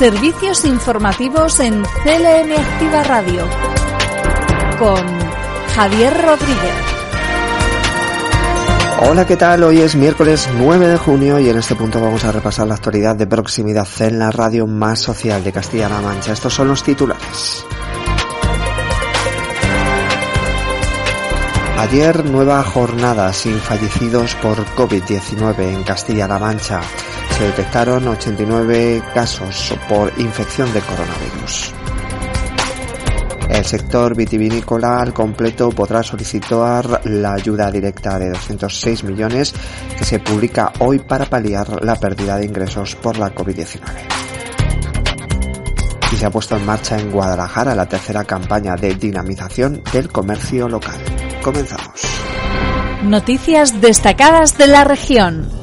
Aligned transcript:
Servicios 0.00 0.64
informativos 0.64 1.60
en 1.60 1.82
CLM 1.82 2.58
Activa 2.58 3.02
Radio 3.02 3.46
con 4.78 4.96
Javier 5.74 6.14
Rodríguez. 6.22 6.74
Hola, 9.02 9.26
¿qué 9.26 9.36
tal? 9.36 9.62
Hoy 9.62 9.80
es 9.80 9.96
miércoles 9.96 10.48
9 10.56 10.88
de 10.88 10.96
junio 10.96 11.38
y 11.38 11.50
en 11.50 11.58
este 11.58 11.74
punto 11.74 12.00
vamos 12.00 12.24
a 12.24 12.32
repasar 12.32 12.66
la 12.66 12.76
actualidad 12.76 13.14
de 13.14 13.26
proximidad 13.26 13.86
en 13.98 14.18
la 14.18 14.30
radio 14.30 14.66
más 14.66 15.00
social 15.00 15.44
de 15.44 15.52
Castilla-La 15.52 16.00
Mancha. 16.00 16.32
Estos 16.32 16.54
son 16.54 16.68
los 16.68 16.82
titulares. 16.82 17.66
Ayer 21.76 22.24
nueva 22.24 22.62
jornada 22.62 23.34
sin 23.34 23.58
fallecidos 23.58 24.34
por 24.36 24.64
COVID-19 24.64 25.58
en 25.58 25.82
Castilla-La 25.82 26.38
Mancha. 26.38 26.80
Se 27.40 27.46
detectaron 27.46 28.06
89 28.06 29.02
casos 29.14 29.72
por 29.88 30.12
infección 30.18 30.70
de 30.74 30.80
coronavirus. 30.82 31.72
El 33.48 33.64
sector 33.64 34.14
vitivinícola 34.14 35.00
al 35.00 35.14
completo 35.14 35.70
podrá 35.70 36.02
solicitar 36.02 37.00
la 37.06 37.32
ayuda 37.32 37.70
directa 37.70 38.18
de 38.18 38.28
206 38.28 39.04
millones 39.04 39.54
que 39.96 40.04
se 40.04 40.18
publica 40.18 40.70
hoy 40.80 40.98
para 40.98 41.24
paliar 41.24 41.82
la 41.82 41.96
pérdida 41.96 42.36
de 42.36 42.44
ingresos 42.44 42.94
por 42.96 43.16
la 43.16 43.34
COVID-19 43.34 43.80
y 46.12 46.16
se 46.16 46.26
ha 46.26 46.30
puesto 46.30 46.58
en 46.58 46.66
marcha 46.66 46.98
en 46.98 47.10
Guadalajara 47.10 47.74
la 47.74 47.86
tercera 47.86 48.22
campaña 48.24 48.76
de 48.76 48.96
dinamización 48.96 49.82
del 49.94 50.10
comercio 50.10 50.68
local. 50.68 51.00
Comenzamos. 51.42 52.02
Noticias 53.02 53.80
destacadas 53.80 54.58
de 54.58 54.66
la 54.66 54.84
región. 54.84 55.59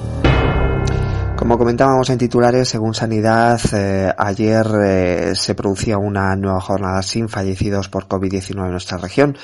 Como 1.47 1.59
comentábamos 1.59 2.09
en 2.09 2.17
titulares, 2.17 2.67
según 2.67 2.93
Sanidad, 2.93 3.61
eh, 3.71 4.13
ayer 4.17 4.67
eh, 4.83 5.31
se 5.33 5.55
producía 5.55 5.97
una 5.97 6.35
nueva 6.35 6.59
jornada 6.59 7.01
sin 7.01 7.29
fallecidos 7.29 7.87
por 7.87 8.09
COVID-19 8.09 8.65
en 8.65 8.71
nuestra 8.71 8.97
región. 8.97 9.37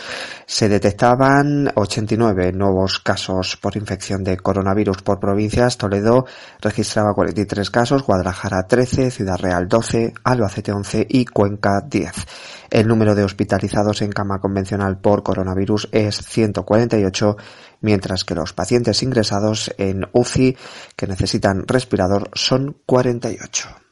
Se 0.45 0.67
detectaban 0.67 1.71
89 1.73 2.51
nuevos 2.51 2.99
casos 2.99 3.55
por 3.55 3.77
infección 3.77 4.21
de 4.25 4.35
coronavirus 4.35 5.01
por 5.01 5.21
provincias. 5.21 5.77
Toledo 5.77 6.25
registraba 6.59 7.13
43 7.13 7.69
casos, 7.69 8.03
Guadalajara 8.03 8.67
13, 8.67 9.09
Ciudad 9.09 9.39
Real 9.39 9.69
12, 9.69 10.13
Albacete 10.25 10.73
11 10.73 11.07
y 11.09 11.23
Cuenca 11.23 11.79
10. 11.87 12.11
El 12.69 12.89
número 12.89 13.15
de 13.15 13.23
hospitalizados 13.23 14.01
en 14.01 14.11
cama 14.11 14.39
convencional 14.39 14.97
por 14.97 15.23
coronavirus 15.23 15.87
es 15.93 16.17
148 16.17 17.37
mientras 17.83 18.23
que 18.23 18.33
los 18.33 18.53
pacientes 18.53 19.03
ingresados 19.03 19.71
en 19.77 20.07
UCI 20.11 20.57
que 20.95 21.05
necesitan 21.05 21.67
respirador 21.67 22.31
son 22.33 22.77
48. 22.87 23.83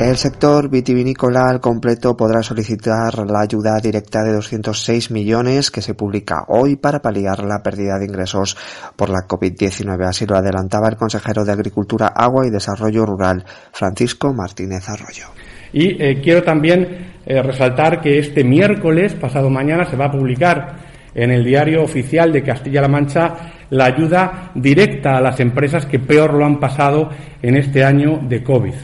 El 0.00 0.16
sector 0.18 0.68
vitivinícola 0.68 1.48
al 1.48 1.60
completo 1.60 2.16
podrá 2.16 2.42
solicitar 2.42 3.16
la 3.30 3.40
ayuda 3.40 3.78
directa 3.78 4.22
de 4.22 4.32
206 4.32 5.12
millones 5.12 5.70
que 5.70 5.80
se 5.80 5.94
publica 5.94 6.44
hoy 6.48 6.74
para 6.76 7.00
paliar 7.00 7.44
la 7.44 7.62
pérdida 7.62 7.98
de 7.98 8.06
ingresos 8.06 8.56
por 8.96 9.08
la 9.08 9.26
COVID-19. 9.26 10.06
Así 10.06 10.26
lo 10.26 10.36
adelantaba 10.36 10.88
el 10.88 10.96
consejero 10.96 11.44
de 11.44 11.52
Agricultura, 11.52 12.08
Agua 12.08 12.44
y 12.46 12.50
Desarrollo 12.50 13.06
Rural, 13.06 13.46
Francisco 13.72 14.34
Martínez 14.34 14.88
Arroyo. 14.88 15.28
Y 15.74 16.00
eh, 16.00 16.20
quiero 16.22 16.44
también 16.44 16.86
eh, 17.26 17.42
resaltar 17.42 18.00
que 18.00 18.20
este 18.20 18.44
miércoles, 18.44 19.12
pasado 19.14 19.50
mañana, 19.50 19.84
se 19.84 19.96
va 19.96 20.04
a 20.04 20.12
publicar 20.12 20.76
en 21.12 21.32
el 21.32 21.44
diario 21.44 21.82
oficial 21.82 22.32
de 22.32 22.44
Castilla-La 22.44 22.86
Mancha 22.86 23.34
la 23.70 23.86
ayuda 23.86 24.52
directa 24.54 25.16
a 25.16 25.20
las 25.20 25.40
empresas 25.40 25.84
que 25.84 25.98
peor 25.98 26.34
lo 26.34 26.44
han 26.44 26.60
pasado 26.60 27.10
en 27.42 27.56
este 27.56 27.82
año 27.82 28.20
de 28.22 28.44
COVID. 28.44 28.74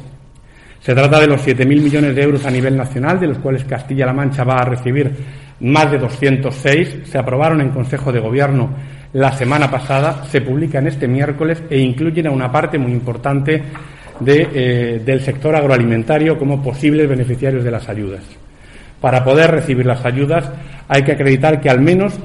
Se 0.80 0.92
trata 0.92 1.20
de 1.20 1.28
los 1.28 1.46
7.000 1.46 1.64
millones 1.66 2.16
de 2.16 2.22
euros 2.22 2.44
a 2.44 2.50
nivel 2.50 2.76
nacional, 2.76 3.20
de 3.20 3.28
los 3.28 3.38
cuales 3.38 3.64
Castilla-La 3.64 4.12
Mancha 4.12 4.42
va 4.42 4.56
a 4.56 4.64
recibir 4.64 5.12
más 5.60 5.92
de 5.92 5.98
206. 5.98 7.02
Se 7.04 7.18
aprobaron 7.18 7.60
en 7.60 7.70
Consejo 7.70 8.10
de 8.10 8.18
Gobierno 8.18 8.70
la 9.12 9.30
semana 9.30 9.70
pasada, 9.70 10.24
se 10.24 10.40
publican 10.40 10.88
este 10.88 11.06
miércoles 11.06 11.62
e 11.70 11.78
incluyen 11.78 12.26
a 12.26 12.30
una 12.32 12.50
parte 12.50 12.78
muy 12.78 12.92
importante 12.92 13.62
eh, 14.26 15.00
del 15.04 15.20
sector 15.20 15.54
agroalimentario 15.54 16.38
como 16.38 16.62
posibles 16.62 17.08
beneficiarios 17.08 17.64
de 17.64 17.70
las 17.70 17.88
ayudas. 17.88 18.22
Para 19.00 19.24
poder 19.24 19.50
recibir 19.50 19.86
las 19.86 20.04
ayudas 20.04 20.50
hay 20.88 21.02
que 21.02 21.12
acreditar 21.12 21.60
que 21.60 21.70
al 21.70 21.80
menos 21.80 22.18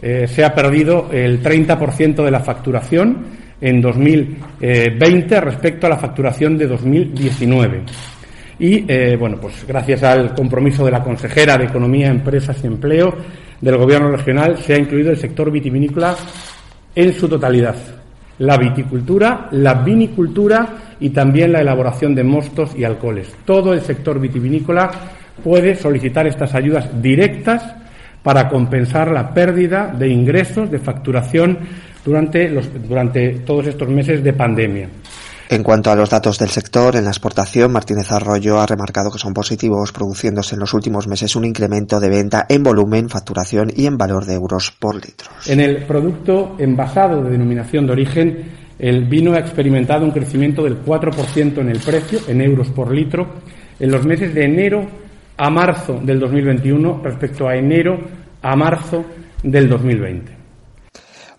eh, 0.00 0.26
se 0.28 0.44
ha 0.44 0.54
perdido 0.54 1.08
el 1.12 1.42
30% 1.42 2.24
de 2.24 2.30
la 2.30 2.40
facturación 2.40 3.26
en 3.60 3.80
2020 3.80 5.40
respecto 5.40 5.86
a 5.86 5.90
la 5.90 5.96
facturación 5.96 6.56
de 6.56 6.66
2019. 6.66 7.82
Y, 8.60 8.84
eh, 8.88 9.16
bueno, 9.18 9.38
pues 9.40 9.64
gracias 9.66 10.02
al 10.02 10.34
compromiso 10.34 10.84
de 10.84 10.90
la 10.90 11.02
consejera 11.02 11.56
de 11.56 11.64
Economía, 11.64 12.08
Empresas 12.08 12.58
y 12.62 12.66
Empleo 12.66 13.14
del 13.60 13.76
Gobierno 13.76 14.10
regional, 14.10 14.58
se 14.58 14.74
ha 14.74 14.78
incluido 14.78 15.10
el 15.10 15.16
sector 15.16 15.50
vitivinícola 15.50 16.16
en 16.94 17.12
su 17.12 17.28
totalidad. 17.28 17.97
La 18.38 18.56
viticultura, 18.56 19.48
la 19.52 19.74
vinicultura 19.74 20.68
y 21.00 21.10
también 21.10 21.52
la 21.52 21.60
elaboración 21.60 22.14
de 22.14 22.24
mostos 22.24 22.74
y 22.76 22.84
alcoholes. 22.84 23.34
Todo 23.44 23.72
el 23.72 23.80
sector 23.80 24.20
vitivinícola 24.20 24.90
puede 25.42 25.74
solicitar 25.74 26.26
estas 26.26 26.54
ayudas 26.54 27.02
directas 27.02 27.74
para 28.22 28.48
compensar 28.48 29.10
la 29.10 29.32
pérdida 29.32 29.94
de 29.96 30.08
ingresos, 30.08 30.70
de 30.70 30.78
facturación 30.78 31.58
durante, 32.04 32.48
durante 32.86 33.30
todos 33.40 33.66
estos 33.66 33.88
meses 33.88 34.22
de 34.22 34.32
pandemia. 34.32 34.88
En 35.50 35.62
cuanto 35.62 35.90
a 35.90 35.96
los 35.96 36.10
datos 36.10 36.38
del 36.38 36.50
sector, 36.50 36.94
en 36.94 37.04
la 37.04 37.10
exportación, 37.10 37.72
Martínez 37.72 38.12
Arroyo 38.12 38.60
ha 38.60 38.66
remarcado 38.66 39.10
que 39.10 39.18
son 39.18 39.32
positivos, 39.32 39.92
produciéndose 39.92 40.54
en 40.56 40.60
los 40.60 40.74
últimos 40.74 41.08
meses 41.08 41.34
un 41.36 41.46
incremento 41.46 41.98
de 42.00 42.10
venta 42.10 42.44
en 42.50 42.62
volumen, 42.62 43.08
facturación 43.08 43.72
y 43.74 43.86
en 43.86 43.96
valor 43.96 44.26
de 44.26 44.34
euros 44.34 44.70
por 44.72 44.96
litro. 44.96 45.30
En 45.46 45.60
el 45.60 45.84
producto 45.86 46.54
envasado 46.58 47.22
de 47.22 47.30
denominación 47.30 47.86
de 47.86 47.92
origen, 47.92 48.42
el 48.78 49.06
vino 49.06 49.32
ha 49.32 49.38
experimentado 49.38 50.04
un 50.04 50.10
crecimiento 50.10 50.64
del 50.64 50.84
4% 50.84 51.58
en 51.58 51.68
el 51.70 51.78
precio, 51.78 52.20
en 52.28 52.42
euros 52.42 52.68
por 52.68 52.92
litro, 52.92 53.26
en 53.80 53.90
los 53.90 54.04
meses 54.04 54.34
de 54.34 54.44
enero 54.44 54.86
a 55.38 55.48
marzo 55.48 55.98
del 56.02 56.20
2021 56.20 57.00
respecto 57.02 57.48
a 57.48 57.56
enero 57.56 57.98
a 58.42 58.54
marzo 58.54 59.02
del 59.42 59.66
2020. 59.70 60.37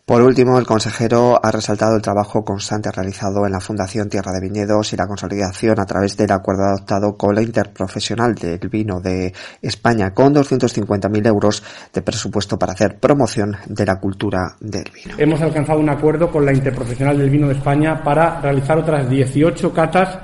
Por 0.10 0.24
último, 0.24 0.58
el 0.58 0.66
consejero 0.66 1.40
ha 1.40 1.52
resaltado 1.52 1.96
el 1.96 2.02
trabajo 2.02 2.44
constante 2.44 2.90
realizado 2.92 3.46
en 3.46 3.52
la 3.52 3.60
Fundación 3.60 4.10
Tierra 4.10 4.32
de 4.32 4.40
Viñedos 4.42 4.92
y 4.92 4.98
la 4.98 5.06
consolidación 5.06 5.80
a 5.80 5.86
través 5.86 6.18
del 6.18 6.32
acuerdo 6.32 6.64
adoptado 6.64 7.16
con 7.16 7.36
la 7.36 7.44
Interprofesional 7.44 8.34
del 8.34 8.58
Vino 8.70 9.00
de 9.02 9.32
España 9.62 10.12
con 10.12 10.34
250.000 10.34 11.28
euros 11.28 11.64
de 11.94 12.02
presupuesto 12.02 12.58
para 12.58 12.74
hacer 12.74 12.98
promoción 13.00 13.56
de 13.68 13.86
la 13.86 14.00
cultura 14.00 14.56
del 14.60 14.86
vino. 14.92 15.14
Hemos 15.16 15.42
alcanzado 15.42 15.80
un 15.80 15.92
acuerdo 15.92 16.32
con 16.32 16.44
la 16.44 16.54
Interprofesional 16.54 17.16
del 17.16 17.30
Vino 17.30 17.48
de 17.48 17.54
España 17.54 18.02
para 18.04 18.42
realizar 18.42 18.80
otras 18.80 19.08
18 19.08 19.72
catas 19.72 20.18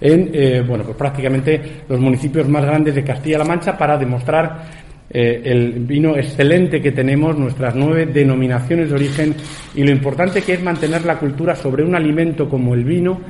en 0.00 0.30
eh, 0.34 0.62
bueno, 0.66 0.84
pues 0.84 0.96
prácticamente 0.96 1.82
los 1.88 2.00
municipios 2.00 2.48
más 2.48 2.64
grandes 2.64 2.94
de 2.94 3.04
Castilla-La 3.04 3.44
Mancha 3.44 3.76
para 3.76 3.98
demostrar 3.98 4.79
eh, 5.12 5.42
el 5.44 5.80
vino 5.80 6.16
excelente 6.16 6.80
que 6.80 6.92
tenemos, 6.92 7.36
nuestras 7.36 7.74
nueve 7.74 8.06
denominaciones 8.06 8.90
de 8.90 8.94
origen 8.94 9.34
y 9.74 9.82
lo 9.82 9.90
importante 9.90 10.42
que 10.42 10.54
es 10.54 10.62
mantener 10.62 11.04
la 11.04 11.18
cultura 11.18 11.56
sobre 11.56 11.82
un 11.82 11.96
alimento 11.96 12.48
como 12.48 12.74
el 12.74 12.84
vino 12.84 13.20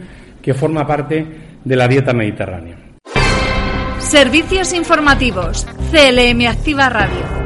que 0.42 0.52
forma 0.52 0.86
parte 0.86 1.24
de 1.64 1.76
la 1.76 1.88
dieta 1.88 2.12
mediterránea. 2.12 2.76
Servicios 3.98 4.72
informativos. 4.74 5.66
CLM 5.90 6.46
Activa 6.48 6.88
Radio. 6.88 7.39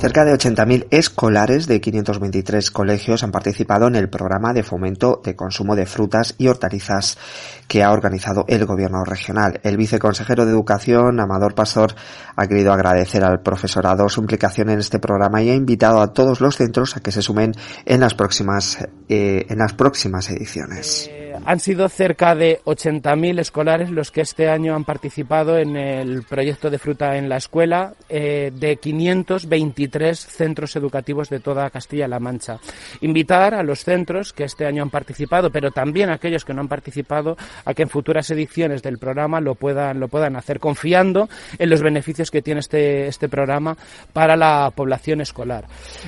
Cerca 0.00 0.24
de 0.24 0.32
80.000 0.32 0.86
escolares 0.92 1.66
de 1.66 1.80
523 1.80 2.70
colegios 2.70 3.24
han 3.24 3.32
participado 3.32 3.88
en 3.88 3.96
el 3.96 4.08
programa 4.08 4.52
de 4.52 4.62
fomento 4.62 5.20
de 5.24 5.34
consumo 5.34 5.74
de 5.74 5.86
frutas 5.86 6.36
y 6.38 6.46
hortalizas 6.46 7.18
que 7.66 7.82
ha 7.82 7.90
organizado 7.90 8.44
el 8.46 8.64
gobierno 8.64 9.04
regional. 9.04 9.58
El 9.64 9.76
viceconsejero 9.76 10.44
de 10.44 10.52
Educación, 10.52 11.18
Amador 11.18 11.56
Pastor, 11.56 11.96
ha 12.36 12.46
querido 12.46 12.72
agradecer 12.72 13.24
al 13.24 13.42
profesorado 13.42 14.08
su 14.08 14.20
implicación 14.20 14.70
en 14.70 14.78
este 14.78 15.00
programa 15.00 15.42
y 15.42 15.50
ha 15.50 15.54
invitado 15.54 16.00
a 16.00 16.12
todos 16.12 16.40
los 16.40 16.56
centros 16.56 16.96
a 16.96 17.00
que 17.00 17.10
se 17.10 17.20
sumen 17.20 17.52
en 17.84 17.98
las 17.98 18.14
próximas, 18.14 18.78
eh, 19.08 19.46
en 19.48 19.58
las 19.58 19.72
próximas 19.72 20.30
ediciones 20.30 21.10
han 21.44 21.60
sido 21.60 21.88
cerca 21.88 22.34
de 22.34 22.60
80.000 22.64 23.40
escolares 23.40 23.90
los 23.90 24.10
que 24.10 24.20
este 24.20 24.48
año 24.48 24.74
han 24.74 24.84
participado 24.84 25.58
en 25.58 25.76
el 25.76 26.22
proyecto 26.22 26.70
de 26.70 26.78
fruta 26.78 27.16
en 27.16 27.28
la 27.28 27.36
escuela 27.36 27.94
eh, 28.08 28.50
de 28.54 28.76
523 28.76 30.18
centros 30.18 30.76
educativos 30.76 31.28
de 31.28 31.40
toda 31.40 31.70
Castilla-La 31.70 32.20
Mancha. 32.20 32.58
Invitar 33.00 33.54
a 33.54 33.62
los 33.62 33.84
centros 33.84 34.32
que 34.32 34.44
este 34.44 34.66
año 34.66 34.82
han 34.82 34.90
participado, 34.90 35.50
pero 35.50 35.70
también 35.70 36.10
a 36.10 36.14
aquellos 36.14 36.44
que 36.44 36.54
no 36.54 36.60
han 36.60 36.68
participado, 36.68 37.36
a 37.64 37.74
que 37.74 37.82
en 37.82 37.88
futuras 37.88 38.30
ediciones 38.30 38.82
del 38.82 38.98
programa 38.98 39.40
lo 39.40 39.54
puedan, 39.54 40.00
lo 40.00 40.08
puedan 40.08 40.36
hacer, 40.36 40.60
confiando 40.60 41.28
en 41.58 41.70
los 41.70 41.82
beneficios 41.82 42.30
que 42.30 42.42
tiene 42.42 42.60
este, 42.60 43.06
este 43.06 43.28
programa 43.28 43.76
para 44.12 44.36
la 44.36 44.72
población 44.74 45.20
escolar. 45.20 45.66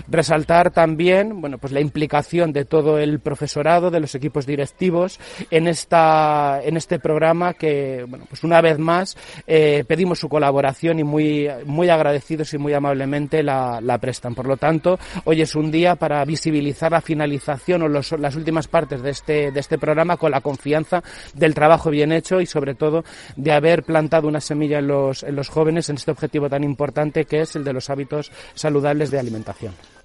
Resaltar 0.09 0.71
también, 0.71 1.41
bueno, 1.41 1.59
pues 1.59 1.73
la 1.73 1.81
implicación 1.81 2.53
de 2.53 2.65
todo 2.65 2.99
el 2.99 3.21
profesorado, 3.21 3.91
de 3.91 4.01
los 4.01 4.15
equipos 4.15 4.47
directivos 4.47 5.20
en 5.51 5.69
esta, 5.69 6.61
en 6.63 6.77
este 6.77 6.99
programa 6.99 7.55
que, 7.55 8.05
bueno, 8.09 8.27
pues 8.29 8.45
una 8.45 8.61
vez 8.61 8.79
más 8.79 9.17
eh, 9.47 9.85
pedimos 9.87 10.19
su 10.19 10.29
colaboración 10.29 10.99
y 10.99 11.05
muy, 11.05 11.49
muy 11.67 11.89
agradecidos 11.89 12.53
y 12.55 12.59
muy 12.59 12.73
amablemente 12.73 13.43
la, 13.43 13.99
prestan. 14.01 14.35
Por 14.35 14.47
lo 14.47 14.57
tanto, 14.57 14.99
hoy 15.25 15.43
es 15.43 15.55
un 15.55 15.71
día 15.71 15.97
para 15.97 16.25
visibilizar 16.25 16.93
la 16.93 17.01
finalización 17.01 17.83
o 17.83 17.89
los, 17.89 18.13
las 18.13 18.37
últimas 18.37 18.69
partes 18.69 19.03
de 19.03 19.11
este, 19.11 19.51
de 19.51 19.61
este 19.61 19.79
programa 19.79 20.17
con 20.17 20.31
la 20.31 20.41
confianza 20.41 21.03
del 21.35 21.55
trabajo 21.55 21.91
bien 21.91 22.13
hecho 22.13 22.41
y 22.41 22.47
sobre 22.47 22.75
todo 22.75 23.05
de 23.37 23.53
haber 23.53 23.83
plantado 23.83 24.29
una 24.29 24.41
semilla 24.41 24.79
en 24.79 24.87
los, 24.87 25.23
en 25.23 25.37
los 25.37 25.49
jóvenes 25.49 25.89
en 25.89 25.97
este 25.97 26.11
objetivo 26.11 26.49
tan 26.49 26.65
importante 26.65 27.25
que 27.25 27.43
es 27.43 27.57
el 27.57 27.65
de 27.65 27.73
los 27.73 27.91
hábitos 27.91 28.31
saludables 28.55 29.11
de 29.11 29.19
alimentación. 29.19 30.00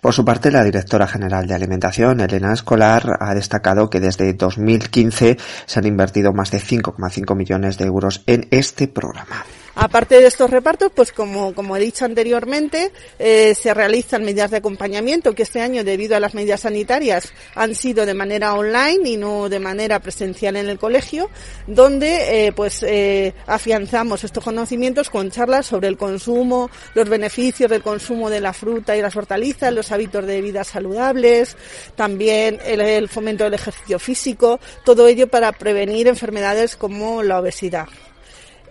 Por 0.00 0.14
su 0.14 0.24
parte, 0.24 0.50
la 0.50 0.64
directora 0.64 1.06
general 1.06 1.46
de 1.46 1.54
Alimentación, 1.54 2.20
Elena 2.20 2.52
Escolar, 2.52 3.18
ha 3.20 3.34
destacado 3.34 3.90
que 3.90 4.00
desde 4.00 4.32
2015 4.32 5.36
se 5.66 5.78
han 5.78 5.86
invertido 5.86 6.32
más 6.32 6.50
de 6.50 6.60
5,5 6.60 7.36
millones 7.36 7.78
de 7.78 7.86
euros 7.86 8.22
en 8.26 8.46
este 8.50 8.88
programa. 8.88 9.44
Aparte 9.78 10.18
de 10.22 10.26
estos 10.26 10.48
repartos, 10.48 10.90
pues 10.94 11.12
como, 11.12 11.54
como 11.54 11.76
he 11.76 11.80
dicho 11.80 12.06
anteriormente, 12.06 12.92
eh, 13.18 13.54
se 13.54 13.74
realizan 13.74 14.24
medidas 14.24 14.50
de 14.50 14.56
acompañamiento 14.56 15.34
que 15.34 15.42
este 15.42 15.60
año, 15.60 15.84
debido 15.84 16.16
a 16.16 16.20
las 16.20 16.32
medidas 16.32 16.62
sanitarias, 16.62 17.34
han 17.54 17.74
sido 17.74 18.06
de 18.06 18.14
manera 18.14 18.54
online 18.54 19.06
y 19.06 19.16
no 19.18 19.50
de 19.50 19.60
manera 19.60 20.00
presencial 20.00 20.56
en 20.56 20.70
el 20.70 20.78
colegio, 20.78 21.28
donde 21.66 22.46
eh, 22.46 22.52
pues 22.52 22.82
eh, 22.84 23.34
afianzamos 23.46 24.24
estos 24.24 24.42
conocimientos 24.42 25.10
con 25.10 25.30
charlas 25.30 25.66
sobre 25.66 25.88
el 25.88 25.98
consumo, 25.98 26.70
los 26.94 27.06
beneficios 27.10 27.70
del 27.70 27.82
consumo 27.82 28.30
de 28.30 28.40
la 28.40 28.54
fruta 28.54 28.96
y 28.96 29.02
las 29.02 29.14
hortalizas, 29.14 29.74
los 29.74 29.92
hábitos 29.92 30.24
de 30.24 30.40
vida 30.40 30.64
saludables, 30.64 31.54
también 31.96 32.60
el, 32.64 32.80
el 32.80 33.10
fomento 33.10 33.44
del 33.44 33.52
ejercicio 33.52 33.98
físico, 33.98 34.58
todo 34.86 35.06
ello 35.06 35.28
para 35.28 35.52
prevenir 35.52 36.08
enfermedades 36.08 36.76
como 36.76 37.22
la 37.22 37.40
obesidad. 37.40 37.88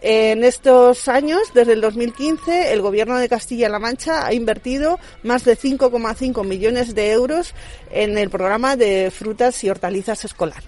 En 0.08 0.44
estos 0.44 1.08
años, 1.08 1.42
desde 1.56 1.74
el 1.74 1.82
2015, 1.82 2.74
el 2.74 2.84
Gobierno 2.84 3.18
de 3.18 3.28
Castilla-La 3.28 3.80
Mancha 3.80 4.28
ha 4.28 4.36
invertido 4.36 5.00
más 5.24 5.44
de 5.46 5.58
5,5 5.58 6.46
millones 6.46 6.94
de 6.94 7.10
euros 7.10 7.56
en 7.90 8.16
el 8.20 8.30
programa 8.30 8.76
de 8.76 9.10
frutas 9.10 9.64
y 9.64 9.70
hortalizas 9.72 10.24
escolar. 10.24 10.62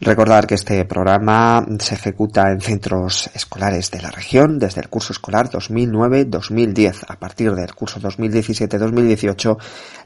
Recordar 0.00 0.46
que 0.46 0.54
este 0.54 0.84
programa 0.84 1.64
se 1.78 1.94
ejecuta 1.94 2.50
en 2.50 2.60
centros 2.60 3.30
escolares 3.34 3.90
de 3.90 4.02
la 4.02 4.10
región 4.10 4.58
desde 4.58 4.82
el 4.82 4.88
curso 4.88 5.12
escolar 5.12 5.48
2009-2010. 5.50 7.04
A 7.08 7.18
partir 7.18 7.54
del 7.54 7.74
curso 7.74 7.98
2017-2018, 8.00 9.56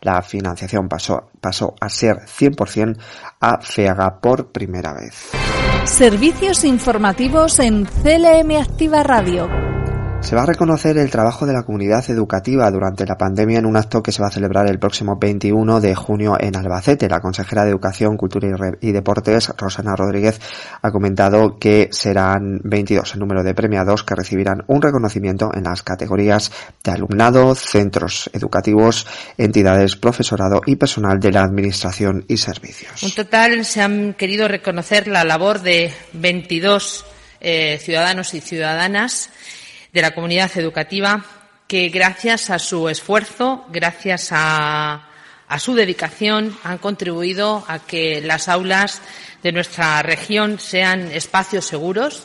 la 0.02 0.22
financiación 0.22 0.88
pasó, 0.88 1.30
pasó 1.40 1.74
a 1.80 1.88
ser 1.88 2.18
100% 2.18 2.96
a 3.40 3.60
FEAGA 3.60 4.20
por 4.20 4.52
primera 4.52 4.92
vez. 4.92 5.30
Servicios 5.84 6.64
informativos 6.64 7.58
en 7.58 7.84
CLM 7.84 8.60
Activa 8.60 9.02
Radio. 9.02 9.59
Se 10.22 10.36
va 10.36 10.42
a 10.42 10.46
reconocer 10.46 10.96
el 10.98 11.10
trabajo 11.10 11.46
de 11.46 11.54
la 11.54 11.64
comunidad 11.64 12.08
educativa 12.08 12.70
durante 12.70 13.04
la 13.06 13.16
pandemia 13.16 13.58
en 13.58 13.66
un 13.66 13.76
acto 13.76 14.02
que 14.02 14.12
se 14.12 14.22
va 14.22 14.28
a 14.28 14.30
celebrar 14.30 14.68
el 14.68 14.78
próximo 14.78 15.18
21 15.18 15.80
de 15.80 15.94
junio 15.94 16.36
en 16.38 16.54
Albacete. 16.54 17.08
La 17.08 17.20
consejera 17.20 17.64
de 17.64 17.70
Educación, 17.70 18.16
Cultura 18.16 18.76
y 18.80 18.92
Deportes, 18.92 19.48
Rosana 19.56 19.96
Rodríguez, 19.96 20.40
ha 20.82 20.90
comentado 20.92 21.58
que 21.58 21.88
serán 21.90 22.60
22 22.62 23.14
el 23.14 23.20
número 23.20 23.42
de 23.42 23.54
premiados 23.54 24.04
que 24.04 24.14
recibirán 24.14 24.62
un 24.68 24.82
reconocimiento 24.82 25.50
en 25.54 25.64
las 25.64 25.82
categorías 25.82 26.52
de 26.84 26.92
alumnado, 26.92 27.54
centros 27.54 28.30
educativos, 28.32 29.06
entidades, 29.36 29.96
profesorado 29.96 30.60
y 30.64 30.76
personal 30.76 31.18
de 31.18 31.32
la 31.32 31.42
Administración 31.42 32.24
y 32.28 32.36
servicios. 32.36 33.02
En 33.02 33.14
total 33.14 33.64
se 33.64 33.80
han 33.80 34.14
querido 34.14 34.46
reconocer 34.46 35.08
la 35.08 35.24
labor 35.24 35.60
de 35.62 35.92
22 36.12 37.06
eh, 37.40 37.78
ciudadanos 37.82 38.34
y 38.34 38.40
ciudadanas 38.40 39.30
de 39.92 40.02
la 40.02 40.12
comunidad 40.12 40.50
educativa 40.56 41.24
que 41.66 41.88
gracias 41.88 42.50
a 42.50 42.58
su 42.58 42.88
esfuerzo, 42.88 43.64
gracias 43.70 44.30
a, 44.32 45.06
su 45.58 45.74
dedicación, 45.74 46.56
han 46.64 46.78
contribuido 46.78 47.64
a 47.68 47.78
que 47.78 48.20
las 48.20 48.48
aulas 48.48 49.00
de 49.42 49.52
nuestra 49.52 50.02
región 50.02 50.58
sean 50.58 51.10
espacios 51.12 51.64
seguros 51.64 52.24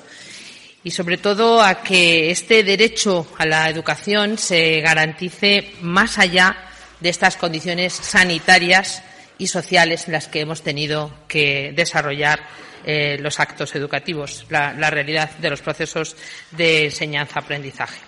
y 0.83 0.91
sobre 0.91 1.17
todo 1.17 1.61
a 1.61 1.81
que 1.81 2.31
este 2.31 2.63
derecho 2.63 3.27
a 3.37 3.45
la 3.45 3.69
educación 3.69 4.37
se 4.37 4.81
garantice 4.81 5.73
más 5.81 6.19
allá 6.19 6.55
de 6.99 7.09
estas 7.09 7.35
condiciones 7.35 7.93
sanitarias 7.93 9.03
y 9.37 9.47
sociales 9.47 10.07
en 10.07 10.13
las 10.13 10.27
que 10.27 10.41
hemos 10.41 10.61
tenido 10.61 11.11
que 11.27 11.73
desarrollar 11.75 12.39
eh, 12.85 13.17
los 13.19 13.39
actos 13.39 13.75
educativos, 13.75 14.45
la, 14.49 14.73
la 14.73 14.89
realidad 14.89 15.31
de 15.37 15.49
los 15.49 15.61
procesos 15.61 16.15
de 16.51 16.85
enseñanza-aprendizaje. 16.85 17.99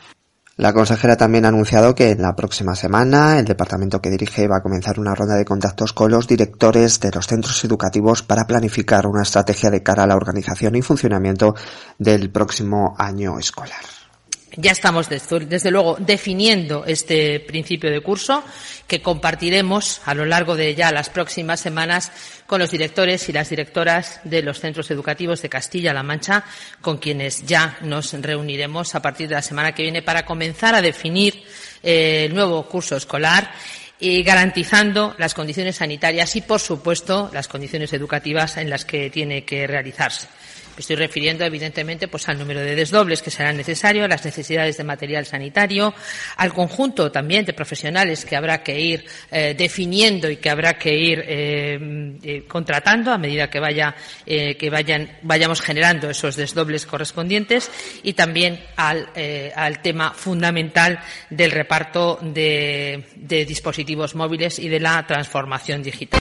La 0.58 0.74
consejera 0.74 1.16
también 1.16 1.46
ha 1.46 1.50
anunciado 1.50 1.94
que 1.94 2.10
en 2.10 2.22
la 2.24 2.36
próxima 2.36 2.76
semana 2.76 3.38
el 3.38 3.46
departamento 3.46 4.02
que 4.02 4.10
dirige 4.10 4.48
va 4.48 4.58
a 4.58 4.64
comenzar 4.64 5.00
una 5.00 5.14
ronda 5.14 5.36
de 5.36 5.46
contactos 5.46 5.94
con 5.94 6.10
los 6.10 6.28
directores 6.28 7.00
de 7.00 7.12
los 7.12 7.28
centros 7.28 7.64
educativos 7.64 8.24
para 8.24 8.48
planificar 8.48 9.06
una 9.06 9.22
estrategia 9.22 9.70
de 9.70 9.84
cara 9.84 10.04
a 10.04 10.08
la 10.08 10.16
organización 10.16 10.76
y 10.76 10.82
funcionamiento 10.82 11.54
del 12.00 12.32
próximo 12.32 12.96
año 12.98 13.38
escolar. 13.38 13.97
Ya 14.56 14.72
estamos, 14.72 15.10
desde 15.10 15.72
luego, 15.72 15.98
definiendo 16.00 16.86
este 16.86 17.40
principio 17.42 17.92
de 17.92 18.02
curso 18.02 18.44
que 18.88 19.02
compartiremos 19.02 20.02
a 20.06 20.16
lo 20.16 20.26
largo 20.26 20.56
de 20.56 20.74
ya 20.74 20.92
las 20.92 21.10
próximas 21.10 21.60
semanas 21.60 22.12
con 22.48 22.60
los 22.60 22.72
directores 22.72 23.28
y 23.28 23.34
las 23.34 23.50
directoras 23.50 24.22
de 24.24 24.42
los 24.42 24.60
centros 24.60 24.90
educativos 24.90 25.42
de 25.42 25.50
Castilla-La 25.50 26.02
Mancha, 26.02 26.46
con 26.82 26.98
quienes 26.98 27.46
ya 27.46 27.78
nos 27.82 28.14
reuniremos 28.14 28.96
a 28.96 29.02
partir 29.02 29.28
de 29.28 29.36
la 29.36 29.42
semana 29.42 29.76
que 29.76 29.84
viene 29.84 30.02
para 30.02 30.26
comenzar 30.26 30.74
a 30.74 30.82
definir 30.82 31.44
eh, 31.84 32.26
el 32.26 32.34
nuevo 32.34 32.68
curso 32.68 32.96
escolar 32.96 33.52
y 34.00 34.24
garantizando 34.24 35.16
las 35.18 35.34
condiciones 35.34 35.78
sanitarias 35.78 36.36
y, 36.36 36.42
por 36.42 36.60
supuesto, 36.60 37.30
las 37.34 37.48
condiciones 37.48 37.94
educativas 37.94 38.58
en 38.58 38.70
las 38.70 38.86
que 38.86 39.10
tiene 39.10 39.44
que 39.44 39.68
realizarse. 39.68 40.28
Me 40.78 40.82
estoy 40.82 40.96
refiriendo, 40.96 41.44
evidentemente, 41.44 42.08
pues 42.08 42.30
al 42.30 42.38
número 42.38 42.60
de 42.60 42.76
desdobles 42.76 43.24
que 43.24 43.32
serán 43.32 43.58
necesarios, 43.58 44.06
a 44.06 44.08
las 44.08 44.24
necesidades 44.24 44.78
de 44.78 44.84
material 44.84 45.26
sanitario, 45.26 45.92
al 46.36 46.54
conjunto 46.54 47.12
también 47.12 47.46
de 47.46 47.54
profesionales 47.54 48.24
que 48.26 48.36
habrá 48.36 48.62
que 48.62 48.80
ir 48.80 49.04
eh, 49.32 49.56
definiendo 49.58 50.30
y 50.30 50.38
que 50.38 50.52
habrá 50.52 50.78
que 50.78 50.96
ir 50.96 51.24
eh, 51.26 52.20
eh, 52.22 52.44
contratando 52.48 53.12
a 53.12 53.18
medida 53.18 53.50
que 53.50 53.60
vaya 53.60 53.96
eh, 54.24 54.56
que 54.56 54.70
vayamos 54.70 55.62
generando 55.62 56.12
esos 56.12 56.36
desdobles 56.36 56.86
correspondientes 56.86 57.72
y 58.04 58.14
también 58.14 58.64
al, 58.76 59.10
eh, 59.16 59.52
tema 59.82 60.14
fundamental 60.14 61.00
del 61.32 61.50
reparto 61.50 62.20
de 62.22 63.04
dispositivos 63.48 63.87
móviles 64.16 64.60
y 64.60 64.70
de 64.70 64.80
la 64.80 65.06
transformación 65.08 65.84
digital. 65.84 66.20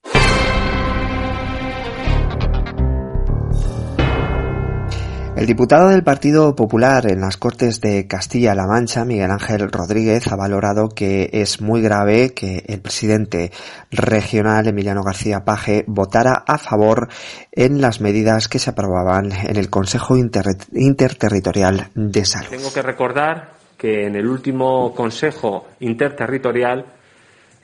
El 5.36 5.44
diputado 5.44 5.90
del 5.90 6.02
Partido 6.02 6.56
Popular 6.56 7.12
en 7.12 7.20
las 7.20 7.36
Cortes 7.36 7.82
de 7.82 8.06
Castilla-La 8.06 8.66
Mancha, 8.66 9.04
Miguel 9.04 9.30
Ángel 9.30 9.70
Rodríguez, 9.70 10.28
ha 10.28 10.36
valorado 10.36 10.88
que 10.88 11.28
es 11.30 11.60
muy 11.60 11.82
grave 11.82 12.32
que 12.32 12.64
el 12.66 12.80
presidente 12.80 13.52
regional, 13.90 14.66
Emiliano 14.66 15.02
García 15.02 15.44
Paje, 15.44 15.84
votara 15.86 16.42
a 16.46 16.56
favor 16.56 17.08
en 17.52 17.82
las 17.82 18.00
medidas 18.00 18.48
que 18.48 18.58
se 18.58 18.70
aprobaban 18.70 19.30
en 19.30 19.56
el 19.56 19.68
Consejo 19.68 20.16
Inter 20.16 20.56
Interterritorial 20.72 21.90
de 21.94 22.24
Salud. 22.24 22.48
Tengo 22.48 22.72
que 22.72 22.80
recordar 22.80 23.52
que 23.76 24.06
en 24.06 24.16
el 24.16 24.26
último 24.26 24.94
Consejo 24.94 25.66
Interterritorial 25.80 26.95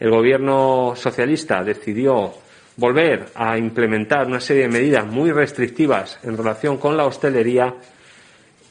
el 0.03 0.11
Gobierno 0.11 0.95
socialista 0.97 1.63
decidió 1.63 2.33
volver 2.77 3.27
a 3.37 3.57
implementar 3.57 4.27
una 4.27 4.41
serie 4.41 4.63
de 4.63 4.69
medidas 4.69 5.07
muy 5.07 5.31
restrictivas 5.31 6.19
en 6.25 6.37
relación 6.37 6.77
con 6.79 6.97
la 6.97 7.05
hostelería 7.05 7.77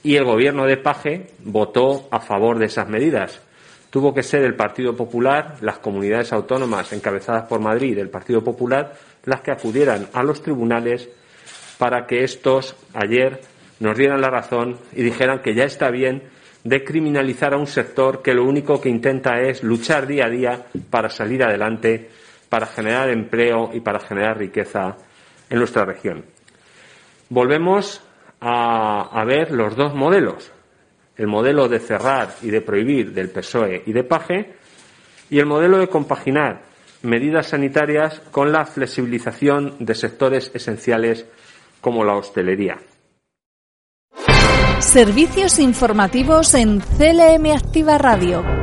y 0.03 0.17
el 0.17 0.25
gobierno 0.25 0.65
de 0.65 0.75
Paje 0.75 1.27
votó 1.45 2.09
a 2.11 2.19
favor 2.19 2.59
de 2.59 2.65
esas 2.65 2.89
medidas. 2.89 3.41
Tuvo 3.89 4.13
que 4.13 4.23
ser 4.23 4.43
el 4.43 4.55
Partido 4.55 4.93
Popular, 4.93 5.55
las 5.61 5.79
comunidades 5.79 6.33
autónomas 6.33 6.91
encabezadas 6.91 7.47
por 7.47 7.61
Madrid 7.61 7.95
del 7.95 8.09
Partido 8.09 8.43
Popular, 8.43 8.91
las 9.23 9.39
que 9.39 9.51
acudieran 9.51 10.07
a 10.11 10.23
los 10.23 10.41
tribunales 10.41 11.07
para 11.77 12.07
que 12.07 12.25
estos 12.25 12.75
ayer 12.93 13.39
nos 13.79 13.97
dieran 13.97 14.19
la 14.19 14.29
razón 14.29 14.79
y 14.91 15.01
dijeran 15.01 15.41
que 15.41 15.55
ya 15.55 15.63
está 15.63 15.91
bien 15.91 16.23
de 16.63 16.83
criminalizar 16.83 17.53
a 17.53 17.57
un 17.57 17.67
sector 17.67 18.21
que 18.21 18.33
lo 18.33 18.45
único 18.45 18.79
que 18.79 18.89
intenta 18.89 19.39
es 19.41 19.63
luchar 19.63 20.07
día 20.07 20.25
a 20.25 20.29
día 20.29 20.65
para 20.89 21.09
salir 21.09 21.43
adelante, 21.43 22.09
para 22.49 22.67
generar 22.67 23.09
empleo 23.09 23.71
y 23.73 23.79
para 23.79 23.99
generar 23.99 24.37
riqueza 24.37 24.97
en 25.49 25.57
nuestra 25.57 25.85
región. 25.85 26.25
Volvemos 27.29 28.03
a, 28.39 29.19
a 29.19 29.25
ver 29.25 29.51
los 29.51 29.75
dos 29.75 29.95
modelos, 29.95 30.51
el 31.17 31.27
modelo 31.27 31.67
de 31.67 31.79
cerrar 31.79 32.35
y 32.41 32.49
de 32.49 32.61
prohibir 32.61 33.13
del 33.13 33.29
PSOE 33.29 33.83
y 33.85 33.93
de 33.93 34.03
PAGE 34.03 34.53
y 35.29 35.39
el 35.39 35.45
modelo 35.45 35.77
de 35.77 35.87
compaginar 35.87 36.61
medidas 37.03 37.47
sanitarias 37.47 38.19
con 38.31 38.51
la 38.51 38.65
flexibilización 38.65 39.77
de 39.79 39.95
sectores 39.95 40.51
esenciales 40.53 41.25
como 41.79 42.03
la 42.03 42.15
hostelería. 42.15 42.77
Servicios 44.81 45.59
informativos 45.59 46.55
en 46.55 46.79
CLM 46.79 47.55
Activa 47.55 47.97
Radio. 47.99 48.60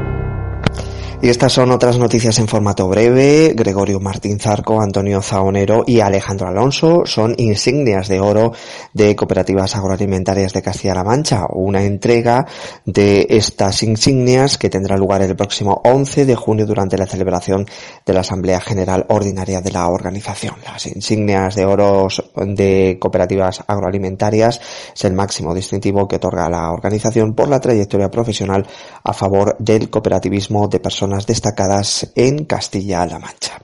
Y 1.20 1.30
estas 1.30 1.52
son 1.52 1.72
otras 1.72 1.98
noticias 1.98 2.38
en 2.38 2.46
formato 2.46 2.86
breve. 2.86 3.52
Gregorio 3.56 3.98
Martín 3.98 4.38
Zarco, 4.38 4.80
Antonio 4.80 5.20
Zaonero 5.20 5.82
y 5.84 5.98
Alejandro 5.98 6.46
Alonso 6.46 7.02
son 7.06 7.34
insignias 7.38 8.06
de 8.06 8.20
oro 8.20 8.52
de 8.92 9.16
cooperativas 9.16 9.74
agroalimentarias 9.74 10.52
de 10.52 10.62
Castilla-La 10.62 11.02
Mancha. 11.02 11.46
Una 11.50 11.82
entrega 11.82 12.46
de 12.84 13.26
estas 13.30 13.82
insignias 13.82 14.58
que 14.58 14.70
tendrá 14.70 14.96
lugar 14.96 15.20
el 15.22 15.34
próximo 15.34 15.80
11 15.84 16.24
de 16.24 16.36
junio 16.36 16.66
durante 16.66 16.96
la 16.96 17.06
celebración 17.06 17.66
de 18.06 18.14
la 18.14 18.20
Asamblea 18.20 18.60
General 18.60 19.04
Ordinaria 19.08 19.60
de 19.60 19.72
la 19.72 19.88
organización. 19.88 20.54
Las 20.64 20.86
insignias 20.86 21.56
de 21.56 21.64
oro 21.64 22.06
de 22.36 22.96
cooperativas 23.00 23.64
agroalimentarias 23.66 24.60
es 24.94 25.04
el 25.04 25.14
máximo 25.14 25.52
distintivo 25.52 26.06
que 26.06 26.16
otorga 26.16 26.48
la 26.48 26.70
organización 26.70 27.34
por 27.34 27.48
la 27.48 27.58
trayectoria 27.58 28.08
profesional 28.08 28.64
a 29.02 29.12
favor 29.12 29.56
del 29.58 29.90
cooperativismo 29.90 30.68
de 30.68 30.78
personas 30.78 31.07
destacadas 31.26 32.10
en 32.14 32.44
Castilla-La 32.44 33.18
Mancha. 33.18 33.60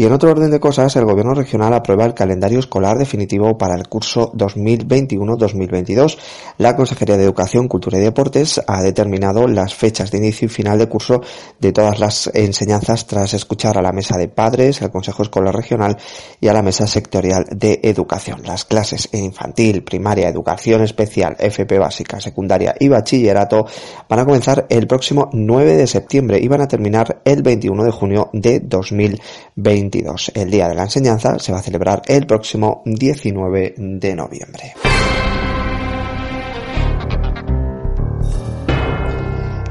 Y 0.00 0.04
en 0.04 0.12
otro 0.12 0.30
orden 0.30 0.52
de 0.52 0.60
cosas, 0.60 0.94
el 0.94 1.06
Gobierno 1.06 1.34
regional 1.34 1.74
aprueba 1.74 2.04
el 2.04 2.14
calendario 2.14 2.60
escolar 2.60 2.98
definitivo 2.98 3.58
para 3.58 3.74
el 3.74 3.88
curso 3.88 4.30
2021-2022. 4.34 6.16
La 6.58 6.76
Consejería 6.76 7.16
de 7.16 7.24
Educación, 7.24 7.66
Cultura 7.66 7.98
y 7.98 8.02
Deportes 8.02 8.60
ha 8.64 8.80
determinado 8.80 9.48
las 9.48 9.74
fechas 9.74 10.12
de 10.12 10.18
inicio 10.18 10.46
y 10.46 10.50
final 10.50 10.78
de 10.78 10.88
curso 10.88 11.20
de 11.58 11.72
todas 11.72 11.98
las 11.98 12.30
enseñanzas 12.32 13.08
tras 13.08 13.34
escuchar 13.34 13.76
a 13.76 13.82
la 13.82 13.90
mesa 13.90 14.16
de 14.16 14.28
padres, 14.28 14.82
al 14.82 14.92
Consejo 14.92 15.24
Escolar 15.24 15.52
Regional 15.52 15.96
y 16.40 16.46
a 16.46 16.52
la 16.52 16.62
mesa 16.62 16.86
sectorial 16.86 17.46
de 17.50 17.80
educación. 17.82 18.42
Las 18.44 18.64
clases 18.64 19.08
en 19.10 19.24
infantil, 19.24 19.82
primaria, 19.82 20.28
educación 20.28 20.82
especial, 20.82 21.34
FP 21.40 21.76
básica, 21.76 22.20
secundaria 22.20 22.72
y 22.78 22.86
bachillerato 22.86 23.66
van 24.08 24.20
a 24.20 24.24
comenzar 24.24 24.64
el 24.70 24.86
próximo 24.86 25.28
9 25.32 25.76
de 25.76 25.88
septiembre 25.88 26.38
y 26.40 26.46
van 26.46 26.60
a 26.60 26.68
terminar 26.68 27.20
el 27.24 27.42
21 27.42 27.82
de 27.82 27.90
junio 27.90 28.30
de 28.32 28.60
2020. 28.60 29.87
El 30.34 30.50
Día 30.50 30.68
de 30.68 30.74
la 30.74 30.82
Enseñanza 30.82 31.38
se 31.38 31.52
va 31.52 31.58
a 31.58 31.62
celebrar 31.62 32.02
el 32.06 32.26
próximo 32.26 32.82
19 32.84 33.74
de 33.76 34.14
noviembre. 34.14 34.74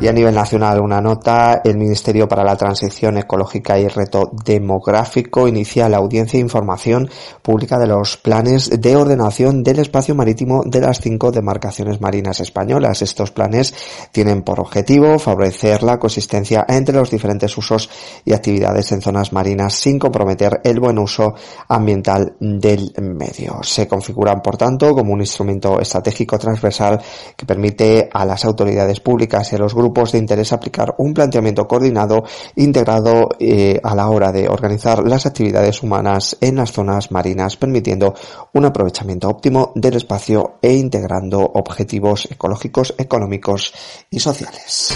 Y 0.07 0.09
a 0.09 0.13
nivel 0.13 0.35
nacional 0.35 0.79
una 0.79 1.01
nota, 1.01 1.59
el 1.65 1.77
Ministerio 1.77 2.29
para 2.29 2.45
la 2.45 2.55
Transición 2.55 3.17
Ecológica 3.17 3.77
y 3.77 3.89
Reto 3.89 4.31
Demográfico 4.45 5.49
inicia 5.49 5.89
la 5.89 5.97
audiencia 5.97 6.37
e 6.37 6.39
información 6.39 7.09
pública 7.41 7.77
de 7.77 7.87
los 7.87 8.15
planes 8.15 8.69
de 8.69 8.95
ordenación 8.95 9.63
del 9.63 9.79
espacio 9.79 10.15
marítimo 10.15 10.63
de 10.65 10.79
las 10.79 11.01
cinco 11.01 11.29
demarcaciones 11.29 11.99
marinas 11.99 12.39
españolas. 12.39 13.01
Estos 13.01 13.31
planes 13.31 13.73
tienen 14.13 14.43
por 14.43 14.61
objetivo 14.61 15.19
favorecer 15.19 15.83
la 15.83 15.99
coexistencia 15.99 16.65
entre 16.69 16.95
los 16.95 17.11
diferentes 17.11 17.57
usos 17.57 17.89
y 18.23 18.31
actividades 18.31 18.89
en 18.93 19.01
zonas 19.01 19.33
marinas 19.33 19.73
sin 19.73 19.99
comprometer 19.99 20.61
el 20.63 20.79
buen 20.79 20.99
uso 20.99 21.33
ambiental 21.67 22.37
del 22.39 22.93
medio. 23.01 23.61
Se 23.61 23.89
configuran, 23.89 24.41
por 24.41 24.55
tanto, 24.55 24.95
como 24.95 25.11
un 25.11 25.19
instrumento 25.19 25.81
estratégico 25.81 26.39
transversal 26.39 27.01
que 27.35 27.45
permite 27.45 28.09
a 28.09 28.23
las 28.23 28.45
autoridades 28.45 29.01
públicas 29.01 29.51
y 29.51 29.57
a 29.57 29.59
los 29.59 29.75
grupos 29.75 29.96
grupos 29.97 30.11
de 30.11 30.19
interés 30.19 30.53
aplicar 30.53 30.93
un 30.99 31.11
planteamiento 31.11 31.67
coordinado 31.67 32.23
integrado 32.55 33.29
eh, 33.39 33.79
a 33.81 33.95
la 33.95 34.09
hora 34.09 34.31
de 34.31 34.47
organizar 34.47 35.03
las 35.07 35.25
actividades 35.25 35.81
humanas 35.81 36.37
en 36.39 36.57
las 36.57 36.71
zonas 36.71 37.11
marinas, 37.11 37.57
permitiendo 37.57 38.13
un 38.53 38.65
aprovechamiento 38.65 39.27
óptimo 39.27 39.71
del 39.73 39.95
espacio 39.95 40.59
e 40.61 40.73
integrando 40.73 41.39
objetivos 41.39 42.27
ecológicos, 42.29 42.93
económicos 42.99 43.73
y 44.11 44.19
sociales. 44.19 44.93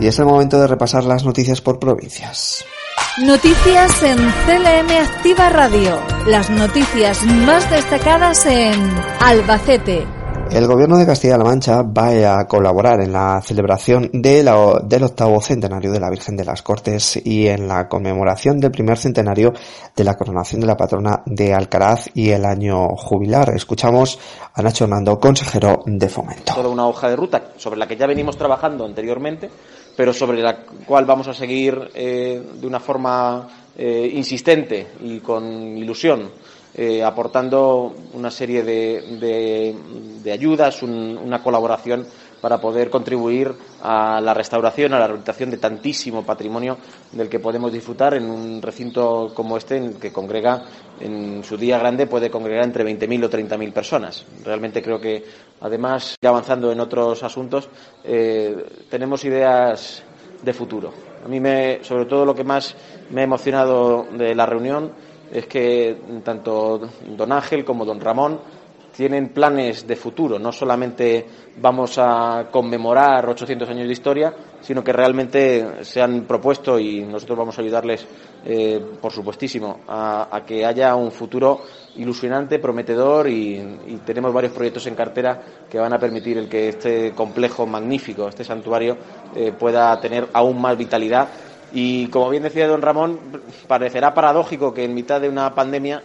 Y 0.00 0.06
es 0.06 0.18
el 0.18 0.24
momento 0.24 0.58
de 0.58 0.66
repasar 0.66 1.04
las 1.04 1.24
noticias 1.24 1.60
por 1.60 1.78
provincias. 1.78 2.64
Noticias 3.22 4.02
en 4.02 4.16
CLM 4.18 4.90
Activa 4.90 5.48
Radio. 5.48 6.00
Las 6.26 6.50
noticias 6.50 7.24
más 7.24 7.70
destacadas 7.70 8.44
en 8.46 8.74
Albacete. 9.20 10.04
El 10.50 10.66
gobierno 10.66 10.98
de 10.98 11.06
Castilla-La 11.06 11.44
Mancha 11.44 11.82
va 11.82 12.38
a 12.38 12.46
colaborar 12.46 13.00
en 13.00 13.12
la 13.12 13.40
celebración 13.40 14.10
del 14.12 14.48
octavo 14.48 15.40
centenario 15.40 15.90
de 15.90 16.00
la 16.00 16.10
Virgen 16.10 16.36
de 16.36 16.44
las 16.44 16.62
Cortes 16.62 17.20
y 17.24 17.46
en 17.46 17.66
la 17.66 17.88
conmemoración 17.88 18.58
del 18.58 18.70
primer 18.70 18.98
centenario 18.98 19.52
de 19.96 20.04
la 20.04 20.14
coronación 20.14 20.60
de 20.60 20.66
la 20.66 20.76
patrona 20.76 21.22
de 21.24 21.54
Alcaraz 21.54 22.10
y 22.14 22.30
el 22.30 22.44
año 22.44 22.88
jubilar. 22.96 23.52
Escuchamos 23.54 24.18
a 24.52 24.60
Nacho 24.62 24.84
Hernando, 24.84 25.18
consejero 25.18 25.82
de 25.86 26.08
Fomento. 26.08 26.54
Toda 26.54 26.68
una 26.68 26.86
hoja 26.86 27.08
de 27.08 27.16
ruta 27.16 27.52
sobre 27.56 27.78
la 27.78 27.88
que 27.88 27.96
ya 27.96 28.06
venimos 28.06 28.36
trabajando 28.36 28.84
anteriormente 28.84 29.50
pero 29.96 30.12
sobre 30.12 30.42
la 30.42 30.56
cual 30.56 31.04
vamos 31.04 31.28
a 31.28 31.34
seguir 31.34 31.90
eh, 31.94 32.42
de 32.54 32.66
una 32.66 32.80
forma 32.80 33.48
eh, 33.76 34.10
insistente 34.14 34.88
y 35.02 35.20
con 35.20 35.76
ilusión, 35.76 36.30
eh, 36.74 37.02
aportando 37.02 37.94
una 38.12 38.30
serie 38.30 38.62
de, 38.62 39.74
de, 40.22 40.32
ayudas, 40.32 40.82
una 40.82 41.42
colaboración 41.42 42.06
para 42.44 42.60
poder 42.60 42.90
contribuir 42.90 43.54
a 43.80 44.20
la 44.20 44.34
restauración, 44.34 44.92
a 44.92 44.98
la 44.98 45.06
rehabilitación 45.06 45.48
de 45.48 45.56
tantísimo 45.56 46.26
patrimonio 46.26 46.76
del 47.12 47.30
que 47.30 47.38
podemos 47.38 47.72
disfrutar 47.72 48.12
en 48.12 48.28
un 48.28 48.60
recinto 48.60 49.32
como 49.34 49.56
este, 49.56 49.78
en 49.78 49.94
que 49.94 50.12
congrega, 50.12 50.62
en 51.00 51.42
su 51.42 51.56
día 51.56 51.78
grande, 51.78 52.06
puede 52.06 52.28
congregar 52.28 52.64
entre 52.64 52.84
20.000 52.84 53.24
o 53.24 53.30
30.000 53.30 53.72
personas. 53.72 54.26
Realmente 54.44 54.82
creo 54.82 55.00
que, 55.00 55.24
además, 55.62 56.16
avanzando 56.22 56.70
en 56.70 56.80
otros 56.80 57.22
asuntos, 57.22 57.70
eh, 58.04 58.54
tenemos 58.90 59.24
ideas 59.24 60.02
de 60.42 60.52
futuro. 60.52 60.92
A 61.24 61.28
mí, 61.28 61.40
me, 61.40 61.82
sobre 61.82 62.04
todo, 62.04 62.26
lo 62.26 62.34
que 62.34 62.44
más 62.44 62.76
me 63.08 63.22
ha 63.22 63.24
emocionado 63.24 64.06
de 64.18 64.34
la 64.34 64.44
reunión 64.44 64.92
es 65.32 65.46
que 65.46 65.96
tanto 66.22 66.90
don 67.08 67.32
Ángel 67.32 67.64
como 67.64 67.86
don 67.86 68.00
Ramón 68.00 68.38
tienen 68.96 69.30
planes 69.30 69.86
de 69.86 69.96
futuro. 69.96 70.38
No 70.38 70.52
solamente 70.52 71.26
vamos 71.60 71.98
a 71.98 72.48
conmemorar 72.50 73.28
800 73.28 73.68
años 73.68 73.86
de 73.86 73.92
historia, 73.92 74.32
sino 74.60 74.84
que 74.84 74.92
realmente 74.92 75.84
se 75.84 76.00
han 76.00 76.22
propuesto 76.22 76.78
y 76.78 77.02
nosotros 77.02 77.38
vamos 77.38 77.58
a 77.58 77.62
ayudarles, 77.62 78.06
eh, 78.44 78.80
por 79.00 79.12
supuestísimo, 79.12 79.80
a, 79.88 80.42
que 80.46 80.64
haya 80.64 80.94
un 80.94 81.10
futuro 81.10 81.62
ilusionante, 81.96 82.58
prometedor 82.58 83.28
y, 83.28 84.00
tenemos 84.04 84.32
varios 84.32 84.52
proyectos 84.52 84.86
en 84.86 84.94
cartera 84.94 85.40
que 85.70 85.78
van 85.78 85.92
a 85.92 85.98
permitir 85.98 86.38
el 86.38 86.48
que 86.48 86.68
este 86.68 87.12
complejo 87.12 87.66
magnífico, 87.66 88.28
este 88.28 88.44
santuario, 88.44 88.96
eh, 89.34 89.52
pueda 89.58 89.98
tener 90.00 90.28
aún 90.32 90.60
más 90.60 90.76
vitalidad. 90.76 91.28
Y 91.72 92.06
como 92.08 92.30
bien 92.30 92.42
decía 92.42 92.68
don 92.68 92.82
Ramón, 92.82 93.18
parecerá 93.66 94.14
paradójico 94.14 94.72
que 94.72 94.84
en 94.84 94.94
mitad 94.94 95.20
de 95.20 95.28
una 95.28 95.54
pandemia 95.54 96.02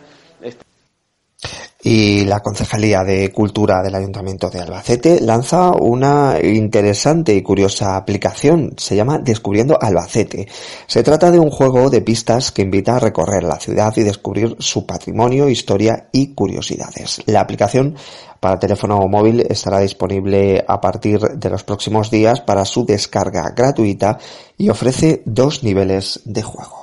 y 1.82 2.26
la 2.26 2.42
Concejalía 2.42 3.04
de 3.04 3.32
Cultura 3.32 3.82
del 3.82 3.96
Ayuntamiento 3.96 4.50
de 4.50 4.60
Albacete 4.60 5.22
lanza 5.22 5.72
una 5.72 6.38
interesante 6.42 7.34
y 7.34 7.42
curiosa 7.42 7.96
aplicación. 7.96 8.74
Se 8.78 8.96
llama 8.96 9.20
Descubriendo 9.20 9.78
Albacete. 9.82 10.48
Se 10.88 11.04
trata 11.04 11.32
de 11.32 11.40
un 11.40 11.50
juego 11.50 11.90
de 11.90 12.02
pistas 12.02 12.52
que 12.52 12.64
invita 12.64 12.98
a 12.98 13.00
recorrer 13.00 13.44
la 13.44 13.60
ciudad 13.60 13.94
y 13.96 14.04
descubrir 14.04 14.58
su 14.60 14.86
patrimonio, 14.86 15.48
historia 15.48 16.10
y 16.12 16.34
curiosidades. 16.34 17.22
La 17.28 17.42
aplicación 17.42 17.96
para 18.40 18.60
teléfono 18.60 19.00
móvil 19.08 19.42
estará 19.50 19.80
disponible 19.80 20.64
a 20.68 20.82
partir 20.82 21.20
de 21.20 21.50
los 21.50 21.64
próximos 21.64 22.12
días 22.12 22.42
para 22.42 22.66
su 22.66 22.86
descarga 22.86 23.54
gratuita 23.56 24.18
y 24.58 24.70
ofrece 24.70 25.22
dos 25.26 25.64
niveles 25.64 26.22
de 26.26 26.42
juego. 26.42 26.79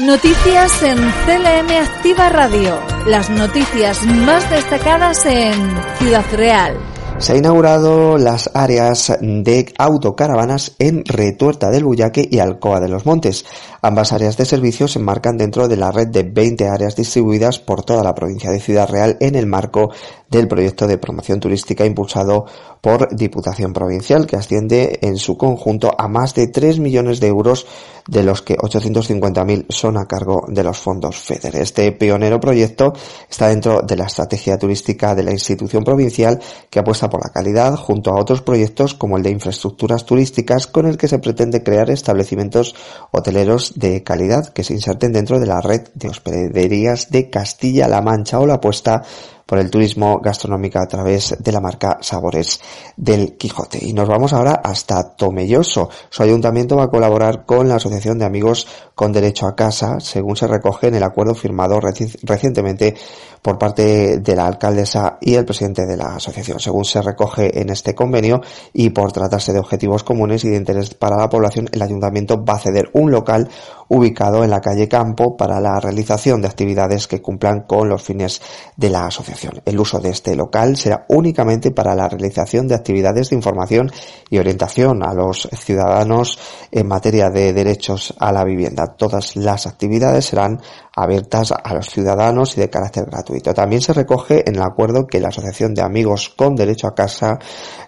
Noticias 0.00 0.80
en 0.84 0.96
CLM 0.96 1.70
Activa 1.82 2.28
Radio. 2.28 2.78
Las 3.08 3.30
noticias 3.30 4.06
más 4.06 4.48
destacadas 4.48 5.26
en 5.26 5.54
Ciudad 5.98 6.24
Real. 6.34 6.78
Se 7.18 7.32
ha 7.32 7.36
inaugurado 7.36 8.16
las 8.16 8.48
áreas 8.54 9.12
de 9.20 9.74
autocaravanas 9.76 10.76
en 10.78 11.04
Retuerta 11.04 11.70
del 11.70 11.82
Bullaque 11.82 12.28
y 12.30 12.38
Alcoa 12.38 12.78
de 12.78 12.88
los 12.88 13.06
Montes. 13.06 13.44
Ambas 13.80 14.12
áreas 14.12 14.36
de 14.36 14.44
servicio 14.44 14.88
se 14.88 14.98
enmarcan 14.98 15.38
dentro 15.38 15.68
de 15.68 15.76
la 15.76 15.92
red 15.92 16.08
de 16.08 16.24
20 16.24 16.68
áreas 16.68 16.96
distribuidas 16.96 17.58
por 17.58 17.84
toda 17.84 18.02
la 18.02 18.14
provincia 18.14 18.50
de 18.50 18.60
Ciudad 18.60 18.88
Real 18.88 19.16
en 19.20 19.36
el 19.36 19.46
marco 19.46 19.90
del 20.30 20.48
proyecto 20.48 20.86
de 20.86 20.98
promoción 20.98 21.40
turística 21.40 21.86
impulsado 21.86 22.44
por 22.80 23.14
Diputación 23.14 23.72
Provincial, 23.72 24.26
que 24.26 24.36
asciende 24.36 24.98
en 25.02 25.16
su 25.16 25.36
conjunto 25.36 25.90
a 25.96 26.06
más 26.08 26.34
de 26.34 26.48
3 26.48 26.78
millones 26.78 27.20
de 27.20 27.28
euros, 27.28 27.66
de 28.06 28.22
los 28.22 28.42
que 28.42 28.56
850.000 28.56 29.66
son 29.68 29.96
a 29.96 30.06
cargo 30.06 30.44
de 30.48 30.64
los 30.64 30.78
fondos 30.78 31.16
FEDER. 31.16 31.56
Este 31.56 31.92
pionero 31.92 32.40
proyecto 32.40 32.94
está 33.28 33.48
dentro 33.48 33.82
de 33.82 33.96
la 33.96 34.06
estrategia 34.06 34.58
turística 34.58 35.14
de 35.14 35.22
la 35.22 35.32
institución 35.32 35.84
provincial 35.84 36.40
que 36.70 36.78
apuesta 36.78 37.10
por 37.10 37.22
la 37.22 37.30
calidad 37.30 37.76
junto 37.76 38.10
a 38.10 38.20
otros 38.20 38.40
proyectos 38.40 38.94
como 38.94 39.16
el 39.16 39.22
de 39.22 39.30
infraestructuras 39.30 40.06
turísticas 40.06 40.66
con 40.66 40.86
el 40.86 40.96
que 40.96 41.08
se 41.08 41.18
pretende 41.18 41.62
crear 41.62 41.90
establecimientos 41.90 42.74
hoteleros 43.10 43.67
de 43.74 44.02
calidad 44.02 44.48
que 44.48 44.64
se 44.64 44.74
inserten 44.74 45.12
dentro 45.12 45.38
de 45.38 45.46
la 45.46 45.60
red 45.60 45.88
de 45.94 46.08
hospederías 46.08 47.10
de 47.10 47.30
Castilla-La 47.30 48.02
Mancha 48.02 48.40
o 48.40 48.46
la 48.46 48.54
apuesta 48.54 49.02
por 49.48 49.58
el 49.58 49.70
turismo 49.70 50.20
gastronómico 50.22 50.78
a 50.78 50.86
través 50.86 51.34
de 51.38 51.52
la 51.52 51.62
marca 51.62 51.96
Sabores 52.02 52.60
del 52.98 53.38
Quijote. 53.38 53.78
Y 53.80 53.94
nos 53.94 54.06
vamos 54.06 54.34
ahora 54.34 54.60
hasta 54.62 55.16
Tomelloso. 55.16 55.88
Su 56.10 56.22
ayuntamiento 56.22 56.76
va 56.76 56.84
a 56.84 56.90
colaborar 56.90 57.46
con 57.46 57.66
la 57.66 57.76
Asociación 57.76 58.18
de 58.18 58.26
Amigos 58.26 58.68
con 58.94 59.10
Derecho 59.10 59.46
a 59.46 59.56
Casa, 59.56 60.00
según 60.00 60.36
se 60.36 60.46
recoge 60.46 60.88
en 60.88 60.96
el 60.96 61.02
acuerdo 61.02 61.34
firmado 61.34 61.80
recientemente 61.80 62.94
por 63.40 63.56
parte 63.56 64.18
de 64.18 64.36
la 64.36 64.46
alcaldesa 64.46 65.16
y 65.20 65.34
el 65.34 65.46
presidente 65.46 65.86
de 65.86 65.96
la 65.96 66.16
asociación. 66.16 66.60
Según 66.60 66.84
se 66.84 67.00
recoge 67.00 67.58
en 67.58 67.70
este 67.70 67.94
convenio 67.94 68.42
y 68.74 68.90
por 68.90 69.12
tratarse 69.12 69.54
de 69.54 69.60
objetivos 69.60 70.04
comunes 70.04 70.44
y 70.44 70.50
de 70.50 70.56
interés 70.56 70.92
para 70.92 71.16
la 71.16 71.30
población, 71.30 71.70
el 71.72 71.80
ayuntamiento 71.80 72.44
va 72.44 72.54
a 72.54 72.58
ceder 72.58 72.90
un 72.92 73.10
local 73.10 73.48
ubicado 73.88 74.44
en 74.44 74.50
la 74.50 74.60
calle 74.60 74.88
Campo 74.88 75.36
para 75.36 75.60
la 75.60 75.80
realización 75.80 76.42
de 76.42 76.48
actividades 76.48 77.06
que 77.06 77.22
cumplan 77.22 77.62
con 77.62 77.88
los 77.88 78.02
fines 78.02 78.42
de 78.76 78.90
la 78.90 79.06
asociación. 79.06 79.37
El 79.64 79.78
uso 79.80 79.98
de 79.98 80.10
este 80.10 80.34
local 80.34 80.76
será 80.76 81.04
únicamente 81.08 81.70
para 81.70 81.94
la 81.94 82.08
realización 82.08 82.68
de 82.68 82.74
actividades 82.74 83.30
de 83.30 83.36
información 83.36 83.90
y 84.30 84.38
orientación 84.38 85.02
a 85.02 85.12
los 85.14 85.48
ciudadanos 85.52 86.38
en 86.70 86.86
materia 86.88 87.30
de 87.30 87.52
derechos 87.52 88.14
a 88.18 88.32
la 88.32 88.44
vivienda. 88.44 88.94
Todas 88.96 89.36
las 89.36 89.66
actividades 89.66 90.26
serán 90.26 90.60
abiertas 90.94 91.52
a 91.52 91.74
los 91.74 91.88
ciudadanos 91.88 92.56
y 92.56 92.60
de 92.60 92.70
carácter 92.70 93.06
gratuito. 93.06 93.54
También 93.54 93.80
se 93.80 93.92
recoge 93.92 94.48
en 94.48 94.56
el 94.56 94.62
acuerdo 94.62 95.06
que 95.06 95.20
la 95.20 95.28
Asociación 95.28 95.74
de 95.74 95.82
Amigos 95.82 96.28
con 96.28 96.56
Derecho 96.56 96.88
a 96.88 96.94
Casa 96.94 97.38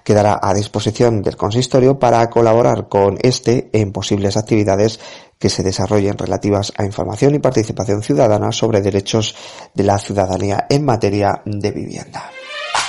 quedará 0.05 0.39
a 0.41 0.55
disposición 0.55 1.23
del 1.23 1.37
consistorio 1.37 1.99
para 1.99 2.29
colaborar 2.31 2.89
con 2.89 3.19
este 3.23 3.71
en 3.73 3.93
posibles 3.93 4.37
actividades 4.37 5.01
que 5.41 5.49
se 5.49 5.65
desarrollen 5.65 6.19
relativas 6.19 6.73
a 6.77 6.85
información 6.85 7.35
y 7.35 7.41
participación 7.41 8.03
ciudadana 8.03 8.53
sobre 8.53 8.83
derechos 8.83 9.35
de 9.75 9.85
la 9.85 9.99
ciudadanía 9.99 10.67
en 10.69 10.85
materia 10.85 11.43
de 11.47 11.71
vivienda. 11.73 12.31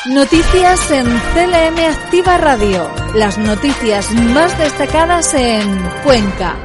Noticias 0.10 0.91
en 0.91 1.05
CLM 1.05 1.79
Activa 1.89 2.38
Radio. 2.38 2.88
Las 3.15 3.38
noticias 3.38 4.12
más 4.12 4.58
destacadas 4.58 5.34
en 5.34 5.79
Cuenca. 6.03 6.58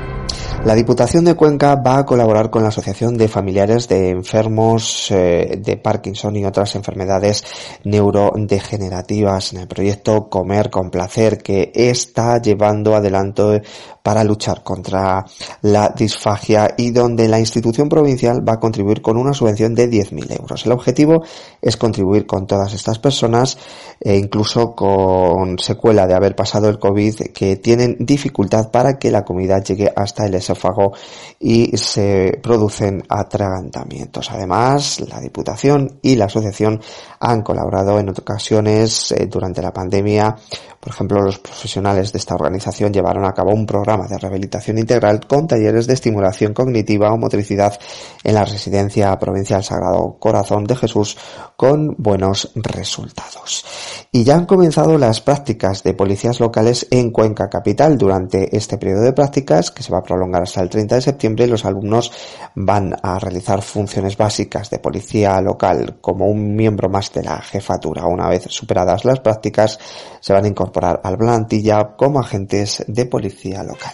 La 0.67 0.75
Diputación 0.75 1.25
de 1.25 1.35
Cuenca 1.35 1.77
va 1.77 1.99
a 1.99 2.05
colaborar 2.05 2.51
con 2.51 2.63
la 2.63 2.71
Asociación 2.71 3.17
de 3.17 3.29
Familiares 3.29 3.87
de 3.87 4.11
Enfermos 4.11 5.13
eh, 5.13 5.61
de 5.63 5.77
Parkinson 5.77 6.35
y 6.35 6.45
otras 6.45 6.75
enfermedades 6.75 7.45
neurodegenerativas 7.85 9.53
en 9.53 9.61
el 9.61 9.69
proyecto 9.69 10.29
Comer 10.29 10.69
con 10.69 10.91
Placer 10.91 11.39
que 11.39 11.71
está 11.73 12.43
llevando 12.43 12.97
adelante 12.97 13.63
para 14.07 14.23
luchar 14.23 14.63
contra 14.63 15.25
la 15.63 15.89
disfagia 15.89 16.77
y 16.77 16.93
donde 16.93 17.27
la 17.27 17.41
institución 17.41 17.89
provincial 17.89 18.49
va 18.49 18.53
a 18.53 18.61
contribuir 18.61 19.03
con 19.03 19.17
una 19.17 19.35
subvención 19.35 19.75
de 19.75 19.91
10.000 19.91 20.39
euros. 20.39 20.65
El 20.65 20.71
objetivo 20.71 21.25
es 21.61 21.77
contribuir 21.77 22.25
con 22.25 22.47
todas 22.47 22.73
estas 22.73 23.01
personas, 23.01 23.59
e 23.99 24.17
incluso 24.17 24.77
con 24.77 25.59
secuela 25.59 26.07
de 26.07 26.15
haber 26.15 26.37
pasado 26.37 26.69
el 26.69 26.79
COVID, 26.79 27.33
que 27.35 27.57
tienen 27.57 27.97
dificultad 27.99 28.71
para 28.71 28.97
que 28.97 29.11
la 29.11 29.25
comida 29.25 29.59
llegue 29.59 29.93
hasta 29.97 30.25
el 30.25 30.35
esófago 30.35 30.93
y 31.41 31.77
se 31.77 32.39
producen 32.41 33.03
atragantamientos. 33.09 34.31
Además, 34.31 35.01
la 35.01 35.19
Diputación 35.19 35.99
y 36.01 36.15
la 36.15 36.27
Asociación 36.27 36.81
han 37.19 37.43
colaborado 37.43 37.99
en 37.99 38.11
ocasiones 38.11 39.11
eh, 39.11 39.27
durante 39.27 39.61
la 39.63 39.73
pandemia. 39.73 40.37
Por 40.79 40.93
ejemplo, 40.93 41.21
los 41.21 41.41
profesionales 41.41 42.13
de 42.13 42.19
esta 42.19 42.37
organización 42.37 42.93
llevaron 42.93 43.25
a 43.25 43.33
cabo 43.33 43.51
un 43.51 43.67
programa 43.67 43.96
de 44.05 44.19
rehabilitación 44.19 44.77
integral 44.77 45.27
con 45.27 45.47
talleres 45.47 45.87
de 45.87 45.95
estimulación 45.95 46.53
cognitiva 46.53 47.11
o 47.11 47.17
motricidad 47.17 47.79
en 48.23 48.35
la 48.35 48.45
Residencia 48.45 49.19
Provincial 49.19 49.65
Sagrado 49.65 50.19
Corazón 50.21 50.65
de 50.65 50.77
Jesús 50.77 51.17
con 51.57 51.95
buenos 51.97 52.53
resultados. 52.55 53.65
Y 54.13 54.25
ya 54.25 54.35
han 54.35 54.47
comenzado 54.47 54.99
las 54.99 55.21
prácticas 55.21 55.83
de 55.83 55.95
policías 55.95 56.41
locales 56.41 56.87
en 56.91 57.11
Cuenca 57.11 57.49
Capital. 57.49 57.97
Durante 57.97 58.55
este 58.57 58.79
periodo 58.79 59.03
de 59.03 59.13
prácticas, 59.13 59.71
que 59.71 59.83
se 59.83 59.93
va 59.93 59.99
a 59.99 60.03
prolongar 60.03 60.43
hasta 60.43 60.61
el 60.61 60.69
30 60.69 60.97
de 60.97 61.01
septiembre, 61.01 61.47
los 61.47 61.65
alumnos 61.65 62.13
van 62.55 62.95
a 63.03 63.19
realizar 63.19 63.63
funciones 63.63 64.17
básicas 64.17 64.71
de 64.71 64.79
policía 64.79 65.41
local 65.41 65.99
como 66.01 66.27
un 66.27 66.55
miembro 66.55 66.89
más 66.89 67.13
de 67.13 67.23
la 67.23 67.41
jefatura. 67.41 68.07
Una 68.07 68.29
vez 68.29 68.45
superadas 68.49 69.05
las 69.05 69.21
prácticas, 69.21 69.79
se 70.21 70.33
van 70.33 70.45
a 70.45 70.49
incorporar 70.49 71.01
al 71.03 71.17
plantilla 71.17 71.95
como 71.97 72.21
agentes 72.21 72.85
de 72.87 73.07
policía 73.07 73.63
local. 73.63 73.86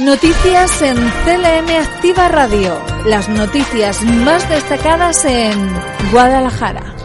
Noticias 0.00 0.80
en 0.80 0.96
CLM 0.96 1.68
Activa 1.78 2.26
Radio. 2.28 2.72
Las 3.04 3.28
noticias 3.28 4.02
más 4.02 4.48
destacadas 4.48 5.22
en 5.26 5.52
Guadalajara. 6.10 6.96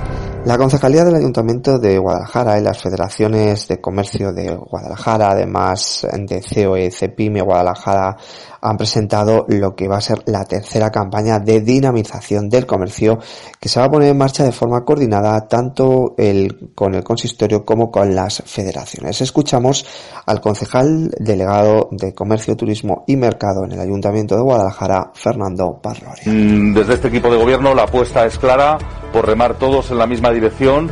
La 0.45 0.58
Concejalía 0.58 1.04
del 1.04 1.15
Ayuntamiento 1.15 1.80
de 1.80 1.97
Guadalajara 1.97 2.58
y 2.58 2.63
las 2.63 2.82
Federaciones 2.82 3.67
de 3.67 3.82
Comercio 3.82 4.32
de 4.32 4.56
Guadalajara, 4.56 5.32
además 5.32 6.08
de 6.13 6.41
COE, 6.41 6.89
CEPIME 6.89 7.41
Guadalajara, 7.41 8.15
han 8.61 8.77
presentado 8.77 9.45
lo 9.47 9.75
que 9.75 9.87
va 9.87 9.97
a 9.97 10.01
ser 10.01 10.23
la 10.25 10.45
tercera 10.45 10.89
campaña 10.91 11.39
de 11.39 11.61
dinamización 11.61 12.49
del 12.49 12.65
comercio 12.65 13.19
que 13.59 13.69
se 13.69 13.79
va 13.79 13.85
a 13.85 13.89
poner 13.89 14.09
en 14.09 14.17
marcha 14.17 14.43
de 14.43 14.51
forma 14.51 14.83
coordinada 14.83 15.47
tanto 15.47 16.15
el, 16.17 16.71
con 16.75 16.95
el 16.95 17.03
consistorio 17.03 17.65
como 17.65 17.91
con 17.91 18.15
las 18.15 18.43
federaciones. 18.45 19.21
Escuchamos 19.21 19.85
al 20.25 20.41
concejal 20.41 21.09
delegado 21.19 21.89
de 21.91 22.13
Comercio, 22.13 22.55
Turismo 22.55 23.03
y 23.07 23.15
Mercado 23.15 23.65
en 23.65 23.73
el 23.73 23.79
Ayuntamiento 23.79 24.35
de 24.35 24.41
Guadalajara, 24.41 25.11
Fernando 25.13 25.79
Parlore. 25.81 26.21
Mm, 26.25 26.73
desde 26.73 26.95
este 26.95 27.07
equipo 27.07 27.29
de 27.29 27.37
gobierno 27.37 27.73
la 27.73 27.83
apuesta 27.83 28.25
es 28.25 28.37
clara 28.37 28.77
por 29.13 29.25
remar 29.25 29.57
todos 29.57 29.91
en 29.91 29.97
la 29.97 30.07
misma 30.07 30.31
dirección 30.31 30.91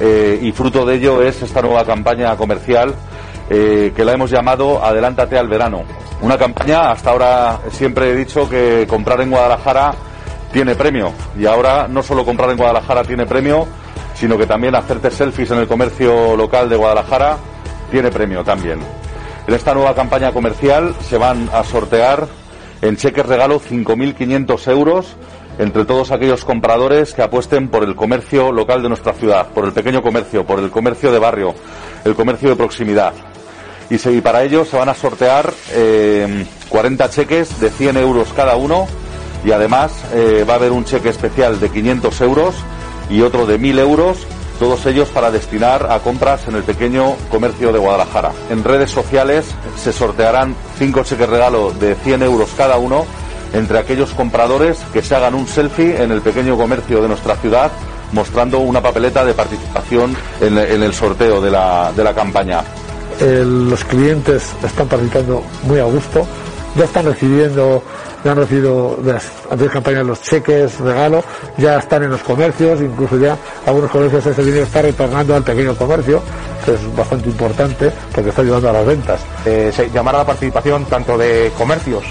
eh, 0.00 0.38
y 0.42 0.52
fruto 0.52 0.84
de 0.84 0.96
ello 0.96 1.22
es 1.22 1.42
esta 1.42 1.62
nueva 1.62 1.84
campaña 1.84 2.36
comercial 2.36 2.94
eh, 3.50 3.92
que 3.94 4.04
la 4.04 4.12
hemos 4.12 4.30
llamado 4.30 4.82
Adelántate 4.82 5.38
al 5.38 5.48
verano. 5.48 5.82
Una 6.22 6.38
campaña, 6.38 6.90
hasta 6.90 7.10
ahora 7.10 7.60
siempre 7.70 8.10
he 8.10 8.16
dicho 8.16 8.48
que 8.48 8.86
comprar 8.88 9.20
en 9.20 9.30
Guadalajara 9.30 9.94
tiene 10.52 10.74
premio 10.74 11.12
y 11.36 11.46
ahora 11.46 11.88
no 11.88 12.02
solo 12.02 12.24
comprar 12.24 12.50
en 12.50 12.58
Guadalajara 12.58 13.02
tiene 13.02 13.26
premio, 13.26 13.66
sino 14.14 14.38
que 14.38 14.46
también 14.46 14.76
hacerte 14.76 15.10
selfies 15.10 15.50
en 15.50 15.58
el 15.58 15.66
comercio 15.66 16.36
local 16.36 16.68
de 16.68 16.76
Guadalajara 16.76 17.38
tiene 17.90 18.10
premio 18.10 18.44
también. 18.44 18.78
En 19.46 19.54
esta 19.54 19.74
nueva 19.74 19.94
campaña 19.94 20.30
comercial 20.32 20.94
se 21.00 21.18
van 21.18 21.48
a 21.52 21.64
sortear 21.64 22.28
en 22.82 22.96
cheques 22.96 23.26
regalo 23.26 23.60
5.500 23.60 24.70
euros 24.70 25.16
entre 25.58 25.84
todos 25.84 26.12
aquellos 26.12 26.44
compradores 26.44 27.14
que 27.14 27.22
apuesten 27.22 27.68
por 27.68 27.82
el 27.82 27.96
comercio 27.96 28.52
local 28.52 28.82
de 28.82 28.88
nuestra 28.88 29.12
ciudad, 29.12 29.48
por 29.48 29.64
el 29.64 29.72
pequeño 29.72 30.02
comercio, 30.02 30.46
por 30.46 30.60
el 30.60 30.70
comercio 30.70 31.10
de 31.10 31.18
barrio, 31.18 31.54
el 32.04 32.14
comercio 32.14 32.50
de 32.50 32.56
proximidad 32.56 33.12
y, 33.92 34.20
para 34.22 34.42
ello 34.42 34.64
se 34.64 34.76
van 34.76 34.88
a 34.88 34.94
sortear 34.94 35.52
40 36.68 37.04
eh, 37.04 37.08
cheques 37.10 37.60
de 37.60 37.70
100 37.70 37.98
euros 37.98 38.32
cada 38.34 38.56
uno 38.56 38.86
y 39.44 39.52
además 39.52 39.92
eh, 40.14 40.46
va 40.48 40.54
a 40.54 40.56
haber 40.56 40.72
un 40.72 40.84
cheque 40.84 41.10
especial 41.10 41.60
de 41.60 41.68
500 41.68 42.20
euros 42.22 42.54
y 43.10 43.20
otro 43.20 43.44
de 43.44 43.60
1.000 43.60 43.80
euros, 43.80 44.26
todos 44.58 44.86
ellos 44.86 45.08
para 45.10 45.30
destinar 45.30 45.90
a 45.90 45.98
compras 45.98 46.48
en 46.48 46.54
el 46.54 46.62
pequeño 46.62 47.16
comercio 47.30 47.72
de 47.72 47.78
Guadalajara. 47.78 48.32
En 48.48 48.64
redes 48.64 48.90
sociales 48.90 49.44
se 49.76 49.92
sortearán 49.92 50.56
5 50.78 51.04
cheques 51.04 51.28
regalo 51.28 51.72
de 51.72 51.94
100 51.96 52.22
euros 52.22 52.50
cada 52.56 52.78
uno 52.78 53.04
entre 53.52 53.78
aquellos 53.78 54.14
compradores 54.14 54.78
que 54.94 55.02
se 55.02 55.14
hagan 55.14 55.34
un 55.34 55.46
selfie 55.46 56.02
en 56.02 56.12
el 56.12 56.22
pequeño 56.22 56.56
comercio 56.56 57.02
de 57.02 57.08
nuestra 57.08 57.36
ciudad 57.36 57.70
mostrando 58.12 58.58
una 58.60 58.80
papeleta 58.80 59.24
de 59.24 59.34
participación 59.34 60.16
en, 60.40 60.56
el 60.58 60.94
sorteo 60.94 61.40
de 61.40 61.50
la, 61.50 61.92
de 61.94 62.04
la 62.04 62.14
campaña 62.14 62.62
los 63.22 63.84
clientes 63.84 64.52
están 64.64 64.88
participando 64.88 65.42
muy 65.64 65.78
a 65.78 65.84
gusto, 65.84 66.26
ya 66.76 66.84
están 66.84 67.06
recibiendo 67.06 67.82
ya 68.24 68.32
han 68.32 68.38
recibido 68.38 68.96
de 69.02 69.14
las 69.14 69.24
anteriores 69.44 69.72
campañas 69.72 70.06
los 70.06 70.22
cheques, 70.22 70.78
regalo, 70.80 71.24
ya 71.58 71.78
están 71.78 72.04
en 72.04 72.10
los 72.10 72.22
comercios, 72.22 72.80
incluso 72.80 73.18
ya 73.18 73.36
algunos 73.66 73.90
comercios 73.90 74.26
ese 74.26 74.44
dinero 74.44 74.64
está 74.64 74.82
retornando 74.82 75.34
al 75.34 75.42
pequeño 75.42 75.74
comercio, 75.74 76.22
que 76.64 76.74
es 76.74 76.96
bastante 76.96 77.28
importante 77.28 77.92
porque 78.14 78.30
está 78.30 78.42
ayudando 78.42 78.70
a 78.70 78.72
las 78.72 78.86
ventas. 78.86 79.20
Eh, 79.44 79.72
llamar 79.92 80.14
a 80.14 80.18
la 80.18 80.26
participación 80.26 80.84
tanto 80.84 81.18
de 81.18 81.50
comercios 81.58 82.04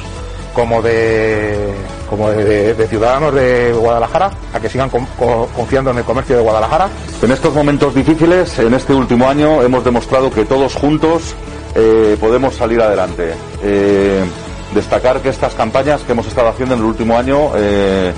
como 0.53 0.81
de 0.81 1.73
como 2.09 2.29
de, 2.29 2.87
ciudadanos 2.89 3.33
de 3.33 3.71
Guadalajara 3.71 4.31
a 4.53 4.59
que 4.59 4.67
sigan 4.67 4.89
confiando 4.89 5.91
en 5.91 5.99
el 5.99 6.03
comercio 6.03 6.35
de 6.35 6.41
Guadalajara. 6.41 6.89
En 7.21 7.31
estos 7.31 7.53
momentos 7.53 7.95
difíciles, 7.95 8.59
en 8.59 8.73
este 8.73 8.93
último 8.93 9.29
año, 9.29 9.61
hemos 9.61 9.83
demostrado 9.85 10.29
que 10.29 10.43
todos 10.43 10.75
juntos 10.75 11.33
eh, 11.73 12.17
podemos 12.19 12.55
salir 12.55 12.81
adelante. 12.81 13.33
Eh, 13.63 14.25
destacar 14.73 15.21
que 15.21 15.29
estas 15.29 15.53
campañas 15.53 16.01
que 16.01 16.11
hemos 16.11 16.27
estado 16.27 16.49
haciendo 16.49 16.75
en 16.75 16.81
el 16.81 16.85
último 16.87 17.17
año, 17.17 17.51
eh, 17.55 18.11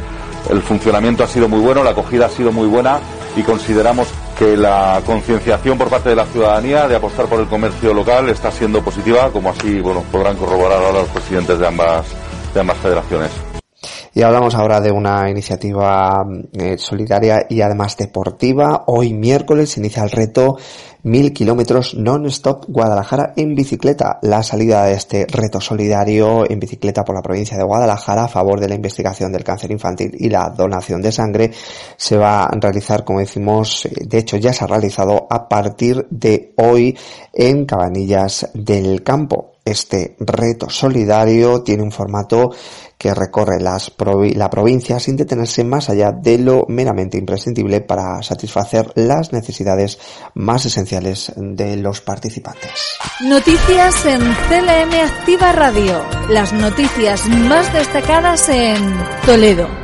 el 0.50 0.62
funcionamiento 0.64 1.24
ha 1.24 1.28
sido 1.28 1.48
muy 1.48 1.60
bueno, 1.60 1.84
la 1.84 1.92
acogida 1.92 2.26
ha 2.26 2.30
sido 2.30 2.52
muy 2.52 2.68
buena 2.68 3.00
y 3.36 3.44
consideramos 3.44 4.08
que 4.38 4.58
la 4.58 5.02
concienciación 5.06 5.78
por 5.78 5.90
parte 5.90 6.10
de 6.10 6.16
la 6.16 6.26
ciudadanía 6.26 6.88
de 6.88 6.96
apostar 6.96 7.28
por 7.28 7.40
el 7.40 7.48
comercio 7.48 7.94
local 7.94 8.30
está 8.30 8.52
siendo 8.52 8.82
positiva, 8.82 9.30
como 9.32 9.52
así 9.52 9.80
bueno, 9.80 10.04
podrán 10.12 10.36
corroborar 10.36 10.84
ahora 10.84 11.00
los 11.00 11.10
presidentes 11.10 11.60
de 11.60 11.68
ambas, 11.68 12.08
de 12.54 12.60
ambas 12.60 12.78
federaciones. 12.78 13.32
Y 14.14 14.22
hablamos 14.22 14.56
ahora 14.56 14.80
de 14.80 14.92
una 14.92 15.30
iniciativa 15.30 16.24
eh, 16.54 16.78
solidaria 16.78 17.48
y 17.50 17.62
además 17.62 17.98
deportiva. 17.98 18.84
Hoy 18.88 19.14
miércoles 19.14 19.76
inicia 19.78 20.04
el 20.04 20.12
reto 20.12 20.58
Mil 21.06 21.34
kilómetros 21.34 21.96
non-stop 21.96 22.64
Guadalajara 22.70 23.34
en 23.36 23.56
bicicleta. 23.56 24.20
La 24.22 24.42
salida 24.42 24.86
de 24.86 24.94
este 24.94 25.28
reto 25.28 25.60
solidario 25.60 26.50
en 26.50 26.62
bicicleta 26.62 27.04
por 27.04 27.14
la 27.14 27.22
provincia 27.22 27.58
de 27.58 27.66
Guadalajara 27.66 28.24
a 28.24 28.28
favor 28.30 28.62
de 28.62 28.70
la 28.70 28.76
investigación 28.76 29.34
del 29.34 29.44
cáncer 29.44 29.72
infantil 29.72 30.16
y 30.18 30.30
la 30.30 30.50
donación 30.50 31.02
de 31.02 31.12
sangre 31.12 31.52
se 31.98 32.16
va 32.16 32.46
a 32.46 32.58
realizar, 32.58 33.04
como 33.04 33.20
decimos, 33.20 33.86
eh, 33.86 34.06
de 34.06 34.18
hecho 34.20 34.38
ya 34.38 34.54
se 34.54 34.64
ha 34.64 34.68
realizado 34.68 35.28
a 35.30 35.50
partir 35.50 36.08
de 36.10 36.54
hoy 36.56 36.98
en 37.34 37.66
Cabanillas 37.66 38.50
del 38.54 39.04
Campo. 39.04 39.53
Este 39.66 40.16
reto 40.20 40.70
solidario 40.70 41.62
tiene 41.64 41.84
un 41.84 41.92
formato 41.92 42.52
que 42.98 43.14
recorre 43.14 43.60
la 43.60 44.50
provincia 44.50 45.00
sin 45.00 45.18
detenerse 45.18 45.64
más 45.64 45.90
allá 45.90 46.12
de 46.12 46.38
lo 46.38 46.66
meramente 46.70 47.18
imprescindible 47.18 47.82
para 47.82 48.22
satisfacer 48.24 48.92
las 48.96 49.34
necesidades 49.34 50.00
más 50.36 50.66
esenciales 50.66 51.34
de 51.36 51.76
los 51.78 52.02
participantes. 52.02 52.72
Noticias 53.22 54.06
en 54.06 54.22
CLM 54.22 54.94
Activa 55.06 55.52
Radio. 55.52 56.02
Las 56.30 56.54
noticias 56.54 57.28
más 57.28 57.72
destacadas 57.74 58.48
en 58.50 58.78
Toledo. 59.26 59.83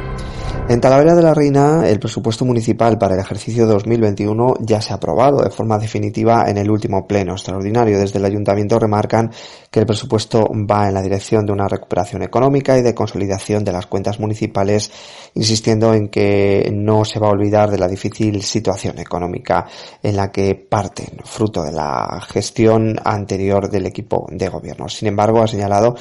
En 0.70 0.80
Talavera 0.80 1.16
de 1.16 1.24
la 1.24 1.34
Reina, 1.34 1.90
el 1.90 2.00
presupuesto 2.00 2.46
municipal 2.46 3.00
para 3.00 3.16
el 3.16 3.22
ejercicio 3.22 3.66
2021 3.66 4.58
ya 4.60 4.80
se 4.80 4.94
ha 4.94 4.98
aprobado 4.98 5.42
de 5.42 5.50
forma 5.50 5.80
definitiva 5.80 6.46
en 6.48 6.60
el 6.60 6.70
último 6.70 7.08
pleno 7.08 7.32
extraordinario. 7.32 7.98
Desde 7.98 8.20
el 8.20 8.26
ayuntamiento 8.26 8.78
remarcan 8.78 9.32
que 9.72 9.80
el 9.80 9.88
presupuesto 9.88 10.48
va 10.70 10.88
en 10.88 10.94
la 10.94 11.02
dirección 11.02 11.44
de 11.48 11.54
una 11.54 11.68
recuperación 11.68 12.22
económica 12.22 12.78
y 12.78 12.84
de 12.84 12.94
consolidación 12.94 13.64
de 13.64 13.72
las 13.72 13.88
cuentas 13.88 14.20
municipales, 14.20 14.92
insistiendo 15.34 15.92
en 15.92 16.10
que 16.10 16.72
no 16.72 17.04
se 17.04 17.18
va 17.18 17.30
a 17.30 17.32
olvidar 17.32 17.72
de 17.72 17.80
la 17.80 17.88
difícil 17.88 18.44
situación 18.44 19.00
económica 19.00 19.66
en 20.04 20.16
la 20.16 20.32
que 20.32 20.54
parten, 20.54 21.18
fruto 21.24 21.64
de 21.64 21.72
la 21.72 22.22
gestión 22.28 22.96
anterior 23.04 23.72
del 23.72 23.88
equipo 23.88 24.28
de 24.30 24.50
gobierno. 24.50 24.88
Sin 24.88 25.08
embargo, 25.08 25.42
ha 25.42 25.48
señalado 25.48 25.96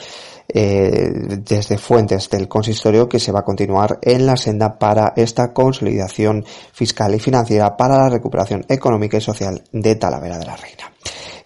eh, 0.48 1.10
desde 1.44 1.76
fuentes 1.76 2.30
del 2.30 2.48
consistorio 2.48 3.08
que 3.08 3.18
se 3.18 3.32
va 3.32 3.40
a 3.40 3.44
continuar 3.44 3.98
en 4.02 4.26
la 4.26 4.36
senda 4.36 4.78
para 4.78 5.12
esta 5.14 5.52
consolidación 5.52 6.44
fiscal 6.72 7.14
y 7.14 7.18
financiera 7.18 7.76
para 7.76 7.98
la 7.98 8.08
recuperación 8.08 8.64
económica 8.68 9.18
y 9.18 9.20
social 9.20 9.62
de 9.72 9.96
Talavera 9.96 10.38
de 10.38 10.46
la 10.46 10.56
Reina. 10.56 10.92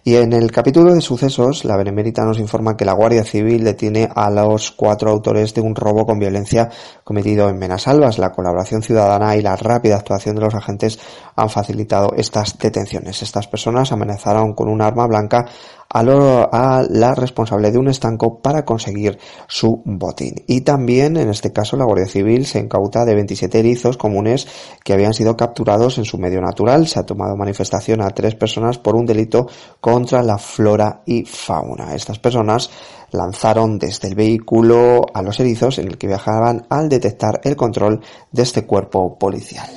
Y 0.05 0.15
en 0.15 0.33
el 0.33 0.51
capítulo 0.51 0.93
de 0.93 0.99
sucesos, 0.99 1.63
la 1.63 1.77
Benemérita 1.77 2.25
nos 2.25 2.37
informa 2.37 2.75
que 2.75 2.83
la 2.83 2.91
Guardia 2.91 3.23
Civil 3.23 3.63
detiene 3.63 4.09
a 4.13 4.29
los 4.29 4.71
cuatro 4.71 5.09
autores 5.09 5.53
de 5.53 5.61
un 5.61 5.75
robo 5.75 6.05
con 6.05 6.19
violencia 6.19 6.69
cometido 7.05 7.47
en 7.47 7.57
Menasalvas. 7.57 8.19
La 8.19 8.33
colaboración 8.33 8.83
ciudadana 8.83 9.37
y 9.37 9.41
la 9.41 9.55
rápida 9.55 9.95
actuación 9.95 10.35
de 10.35 10.41
los 10.41 10.55
agentes 10.55 10.99
han 11.37 11.49
facilitado 11.49 12.11
estas 12.17 12.57
detenciones. 12.57 13.21
Estas 13.21 13.47
personas 13.47 13.93
amenazaron 13.93 14.53
con 14.53 14.67
un 14.67 14.81
arma 14.81 15.07
blanca 15.07 15.45
a, 15.93 16.83
la 16.89 17.15
responsable 17.15 17.71
de 17.71 17.77
un 17.77 17.87
estanco 17.87 18.39
para 18.39 18.65
conseguir 18.65 19.19
su 19.47 19.81
botín. 19.85 20.35
Y 20.47 20.61
también, 20.61 21.17
en 21.17 21.29
este 21.29 21.53
caso, 21.53 21.77
la 21.77 21.85
Guardia 21.85 22.07
Civil 22.07 22.45
se 22.45 22.59
incauta 22.59 23.05
de 23.05 23.15
27 23.15 23.59
erizos 23.59 23.97
comunes 23.97 24.47
que 24.83 24.93
habían 24.93 25.13
sido 25.13 25.37
capturados 25.37 25.97
en 25.97 26.05
su 26.05 26.17
medio 26.17 26.41
natural. 26.41 26.87
Se 26.87 26.99
ha 26.99 27.05
tomado 27.05 27.35
manifestación 27.35 28.01
a 28.01 28.09
tres 28.09 28.35
personas 28.35 28.77
por 28.77 28.95
un 28.95 29.05
delito 29.05 29.47
contra 29.79 30.23
la 30.23 30.37
flora 30.37 31.01
y 31.05 31.25
fauna. 31.25 31.93
Estas 31.95 32.19
personas 32.19 32.69
lanzaron 33.11 33.77
desde 33.77 34.07
el 34.07 34.15
vehículo 34.15 35.05
a 35.13 35.21
los 35.21 35.39
erizos 35.39 35.77
en 35.77 35.87
el 35.87 35.97
que 35.97 36.07
viajaban 36.07 36.65
al 36.69 36.89
detectar 36.89 37.39
el 37.43 37.55
control 37.55 38.01
de 38.31 38.41
este 38.41 38.65
cuerpo 38.65 39.17
policial. 39.17 39.69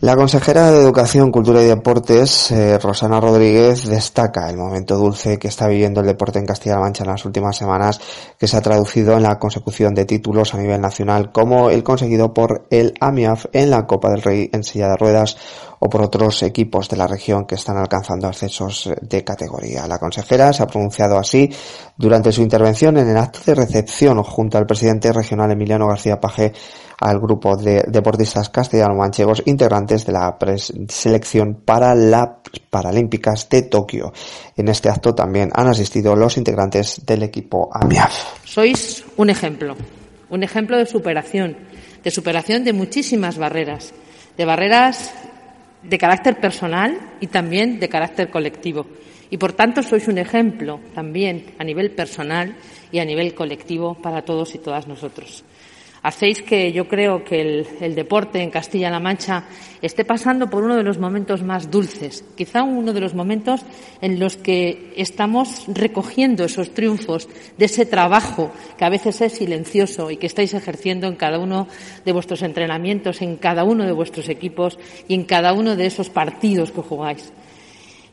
La 0.00 0.16
consejera 0.16 0.70
de 0.70 0.80
Educación, 0.80 1.30
Cultura 1.30 1.60
y 1.60 1.66
Deportes, 1.66 2.50
eh, 2.52 2.78
Rosana 2.78 3.20
Rodríguez, 3.20 3.86
destaca 3.86 4.48
el 4.48 4.56
momento 4.56 4.96
dulce 4.96 5.38
que 5.38 5.48
está 5.48 5.68
viviendo 5.68 6.00
el 6.00 6.06
deporte 6.06 6.38
en 6.38 6.46
Castilla-La 6.46 6.80
Mancha 6.80 7.04
en 7.04 7.10
las 7.10 7.26
últimas 7.26 7.54
semanas, 7.54 8.00
que 8.38 8.48
se 8.48 8.56
ha 8.56 8.62
traducido 8.62 9.18
en 9.18 9.24
la 9.24 9.38
consecución 9.38 9.94
de 9.94 10.06
títulos 10.06 10.54
a 10.54 10.56
nivel 10.56 10.80
nacional, 10.80 11.32
como 11.32 11.68
el 11.68 11.82
conseguido 11.82 12.32
por 12.32 12.66
el 12.70 12.94
AMIAF 12.98 13.44
en 13.52 13.68
la 13.68 13.86
Copa 13.86 14.08
del 14.08 14.22
Rey 14.22 14.48
en 14.54 14.64
silla 14.64 14.88
de 14.88 14.96
ruedas 14.96 15.36
o 15.80 15.88
por 15.88 16.02
otros 16.02 16.42
equipos 16.42 16.88
de 16.88 16.96
la 16.96 17.06
región 17.06 17.46
que 17.46 17.54
están 17.54 17.78
alcanzando 17.78 18.28
accesos 18.28 18.90
de 19.00 19.24
categoría. 19.24 19.86
La 19.86 19.98
consejera 19.98 20.52
se 20.52 20.62
ha 20.62 20.66
pronunciado 20.66 21.18
así 21.18 21.50
durante 21.96 22.32
su 22.32 22.42
intervención 22.42 22.98
en 22.98 23.08
el 23.08 23.16
acto 23.16 23.40
de 23.46 23.54
recepción 23.54 24.22
junto 24.22 24.58
al 24.58 24.66
presidente 24.66 25.10
regional 25.10 25.50
Emiliano 25.50 25.88
García 25.88 26.20
Paje 26.20 26.52
al 27.00 27.18
grupo 27.18 27.56
de 27.56 27.82
deportistas 27.88 28.50
castellano-manchegos 28.50 29.42
integrantes 29.46 30.04
de 30.04 30.12
la 30.12 30.36
selección 30.88 31.62
para 31.64 31.94
las 31.94 32.28
Paralímpicas 32.68 33.48
de 33.48 33.62
Tokio. 33.62 34.12
En 34.56 34.68
este 34.68 34.90
acto 34.90 35.14
también 35.14 35.50
han 35.54 35.68
asistido 35.68 36.14
los 36.14 36.36
integrantes 36.36 37.06
del 37.06 37.22
equipo 37.22 37.70
AMIAF. 37.72 38.44
Sois 38.44 39.02
un 39.16 39.30
ejemplo, 39.30 39.76
un 40.28 40.42
ejemplo 40.42 40.76
de 40.76 40.84
superación, 40.84 41.56
de 42.04 42.10
superación 42.10 42.64
de 42.64 42.74
muchísimas 42.74 43.38
barreras, 43.38 43.94
de 44.36 44.44
barreras 44.44 45.10
de 45.82 45.98
carácter 45.98 46.40
personal 46.40 46.98
y 47.20 47.26
también 47.28 47.80
de 47.80 47.88
carácter 47.88 48.30
colectivo. 48.30 48.86
Y 49.30 49.36
por 49.36 49.52
tanto 49.52 49.82
sois 49.82 50.08
un 50.08 50.18
ejemplo 50.18 50.80
también 50.94 51.54
a 51.58 51.64
nivel 51.64 51.92
personal 51.92 52.56
y 52.90 52.98
a 52.98 53.04
nivel 53.04 53.34
colectivo 53.34 53.94
para 53.94 54.22
todos 54.22 54.54
y 54.54 54.58
todas 54.58 54.88
nosotros 54.88 55.44
hacéis 56.02 56.42
que 56.42 56.72
yo 56.72 56.88
creo 56.88 57.24
que 57.24 57.40
el, 57.80 57.94
deporte 57.94 58.42
en 58.42 58.50
Castilla-La 58.50 59.00
Mancha 59.00 59.44
esté 59.82 60.04
pasando 60.04 60.48
por 60.48 60.64
uno 60.64 60.76
de 60.76 60.82
los 60.82 60.98
momentos 60.98 61.42
más 61.42 61.70
dulces, 61.70 62.24
quizá 62.36 62.62
uno 62.62 62.92
de 62.92 63.00
los 63.00 63.14
momentos 63.14 63.62
en 64.00 64.18
los 64.18 64.36
que 64.36 64.92
estamos 64.96 65.64
recogiendo 65.68 66.44
esos 66.44 66.72
triunfos 66.72 67.28
de 67.56 67.64
ese 67.66 67.86
trabajo 67.86 68.52
que 68.78 68.84
a 68.84 68.90
veces 68.90 69.20
es 69.20 69.32
silencioso 69.34 70.10
y 70.10 70.16
que 70.16 70.26
estáis 70.26 70.54
ejerciendo 70.54 71.06
en 71.06 71.16
cada 71.16 71.38
uno 71.38 71.68
de 72.04 72.12
vuestros 72.12 72.42
entrenamientos, 72.42 73.22
en 73.22 73.36
cada 73.36 73.64
uno 73.64 73.84
de 73.84 73.92
vuestros 73.92 74.28
equipos 74.28 74.78
y 75.08 75.14
en 75.14 75.24
cada 75.24 75.52
uno 75.52 75.76
de 75.76 75.86
esos 75.86 76.10
partidos 76.10 76.72
que 76.72 76.82
jugáis. 76.82 77.32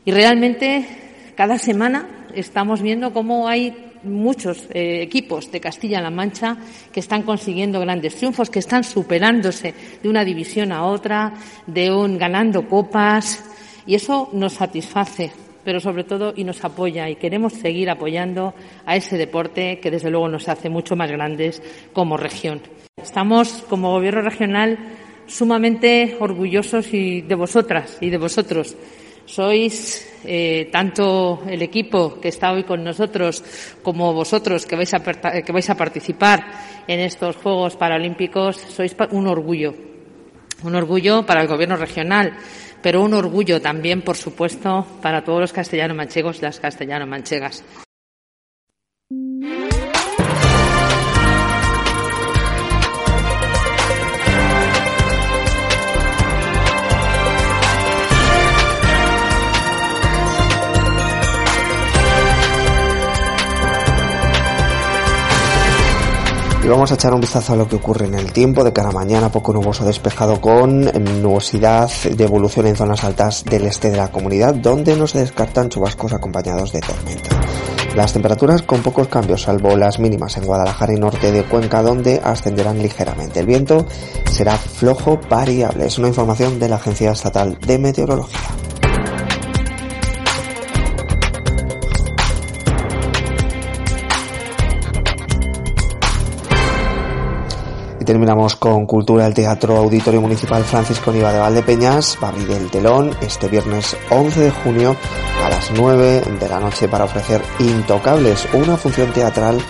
Y 0.04 0.10
realmente 0.10 0.86
cada 1.34 1.58
semana 1.58 2.26
estamos 2.34 2.82
viendo 2.82 3.12
cómo 3.12 3.48
hay 3.48 3.87
muchos 4.02 4.68
eh, 4.70 5.02
equipos 5.02 5.50
de 5.50 5.60
Castilla-La 5.60 6.10
Mancha 6.10 6.56
que 6.92 7.00
están 7.00 7.22
consiguiendo 7.22 7.80
grandes 7.80 8.16
triunfos, 8.16 8.50
que 8.50 8.58
están 8.58 8.84
superándose 8.84 9.74
de 10.02 10.08
una 10.08 10.24
división 10.24 10.72
a 10.72 10.84
otra, 10.84 11.34
de 11.66 11.92
un 11.92 12.18
ganando 12.18 12.68
copas, 12.68 13.44
y 13.86 13.94
eso 13.94 14.28
nos 14.32 14.52
satisface, 14.52 15.32
pero 15.64 15.80
sobre 15.80 16.04
todo 16.04 16.34
y 16.36 16.44
nos 16.44 16.62
apoya 16.62 17.08
y 17.08 17.16
queremos 17.16 17.54
seguir 17.54 17.88
apoyando 17.88 18.54
a 18.84 18.96
ese 18.96 19.16
deporte 19.16 19.80
que 19.80 19.90
desde 19.90 20.10
luego 20.10 20.28
nos 20.28 20.48
hace 20.48 20.68
mucho 20.68 20.94
más 20.94 21.10
grandes 21.10 21.62
como 21.92 22.16
región. 22.16 22.60
Estamos 22.96 23.64
como 23.68 23.92
gobierno 23.92 24.22
regional 24.22 24.78
sumamente 25.26 26.16
orgullosos 26.20 26.92
y 26.92 27.22
de 27.22 27.34
vosotras 27.34 27.98
y 28.00 28.10
de 28.10 28.18
vosotros 28.18 28.76
sois 29.28 30.08
eh, 30.24 30.68
tanto 30.72 31.42
el 31.46 31.60
equipo 31.60 32.18
que 32.18 32.28
está 32.28 32.50
hoy 32.52 32.64
con 32.64 32.82
nosotros 32.82 33.44
como 33.82 34.12
vosotros 34.14 34.64
que 34.64 34.74
vais, 34.74 34.92
a, 34.94 35.74
participar 35.76 36.46
en 36.88 37.00
estos 37.00 37.36
Juegos 37.36 37.76
Paralímpicos, 37.76 38.56
sois 38.56 38.96
un 39.12 39.28
orgullo. 39.28 39.74
Un 40.64 40.74
orgullo 40.74 41.24
para 41.24 41.42
el 41.42 41.46
Gobierno 41.46 41.76
regional, 41.76 42.34
pero 42.82 43.02
un 43.02 43.14
orgullo 43.14 43.60
también, 43.60 44.02
por 44.02 44.16
supuesto, 44.16 44.86
para 45.02 45.22
todos 45.22 45.40
los 45.40 45.52
castellano-manchegos 45.52 46.38
y 46.38 46.42
las 46.42 46.58
castellano-manchegas. 46.58 47.62
Vamos 66.68 66.92
a 66.92 66.96
echar 66.96 67.14
un 67.14 67.20
vistazo 67.22 67.54
a 67.54 67.56
lo 67.56 67.66
que 67.66 67.76
ocurre 67.76 68.06
en 68.06 68.14
el 68.14 68.30
tiempo 68.30 68.62
de 68.62 68.74
cara 68.74 68.92
mañana, 68.92 69.32
poco 69.32 69.54
nuboso 69.54 69.86
despejado 69.86 70.38
con 70.38 70.82
nubosidad 71.22 71.90
de 72.04 72.24
evolución 72.24 72.66
en 72.66 72.76
zonas 72.76 73.04
altas 73.04 73.42
del 73.44 73.64
este 73.64 73.90
de 73.90 73.96
la 73.96 74.12
comunidad, 74.12 74.54
donde 74.54 74.94
no 74.94 75.06
se 75.06 75.20
descartan 75.20 75.70
chubascos 75.70 76.12
acompañados 76.12 76.72
de 76.72 76.80
tormenta. 76.80 77.30
Las 77.96 78.12
temperaturas 78.12 78.62
con 78.62 78.82
pocos 78.82 79.08
cambios, 79.08 79.42
salvo 79.42 79.76
las 79.76 79.98
mínimas 79.98 80.36
en 80.36 80.44
Guadalajara 80.44 80.92
y 80.92 81.00
norte 81.00 81.32
de 81.32 81.44
Cuenca, 81.44 81.82
donde 81.82 82.20
ascenderán 82.22 82.82
ligeramente. 82.82 83.40
El 83.40 83.46
viento 83.46 83.86
será 84.30 84.56
flojo 84.58 85.18
variable. 85.30 85.86
Es 85.86 85.98
una 85.98 86.08
información 86.08 86.58
de 86.60 86.68
la 86.68 86.76
Agencia 86.76 87.12
Estatal 87.12 87.58
de 87.58 87.78
Meteorología. 87.78 88.67
Terminamos 98.08 98.56
con 98.56 98.86
Cultura. 98.86 99.26
El 99.26 99.34
Teatro 99.34 99.76
Auditorio 99.76 100.22
Municipal 100.22 100.64
Francisco 100.64 101.12
Niva 101.12 101.30
de 101.30 101.40
Valdepeñas 101.40 102.16
va 102.22 102.28
a 102.28 102.30
abrir 102.30 102.50
el 102.52 102.70
telón 102.70 103.14
este 103.20 103.48
viernes 103.48 103.98
11 104.08 104.40
de 104.40 104.50
junio 104.50 104.96
a 105.44 105.50
las 105.50 105.70
9 105.76 106.22
de 106.40 106.48
la 106.48 106.58
noche 106.58 106.88
para 106.88 107.04
ofrecer 107.04 107.42
Intocables, 107.58 108.48
una 108.54 108.78
función 108.78 109.12
teatral 109.12 109.60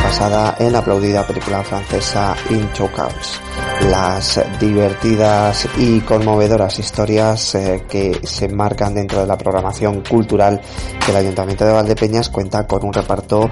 basada 0.00 0.54
en 0.60 0.74
la 0.74 0.78
aplaudida 0.78 1.26
película 1.26 1.64
francesa 1.64 2.36
Intocables 2.50 3.40
las 3.82 4.40
divertidas 4.60 5.68
y 5.78 6.00
conmovedoras 6.00 6.78
historias 6.78 7.54
eh, 7.54 7.84
que 7.88 8.20
se 8.24 8.46
enmarcan 8.46 8.94
dentro 8.94 9.20
de 9.20 9.26
la 9.26 9.38
programación 9.38 10.02
cultural 10.02 10.60
del 11.06 11.16
Ayuntamiento 11.16 11.64
de 11.64 11.72
Valdepeñas 11.72 12.28
cuenta 12.28 12.66
con 12.66 12.84
un 12.84 12.92
reparto 12.92 13.48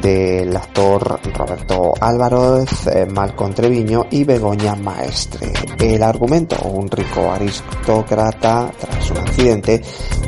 del 0.00 0.56
actor 0.56 1.20
Roberto 1.34 1.92
Álvarez, 2.00 2.86
eh, 2.86 3.06
Treviño 3.54 4.06
y 4.10 4.24
Begoña 4.24 4.74
Maestre. 4.74 5.52
El 5.78 6.02
argumento, 6.02 6.56
un 6.68 6.90
rico 6.90 7.30
aristócrata 7.30 8.70
tras 8.78 9.10
un 9.10 9.18
accidente 9.18 9.82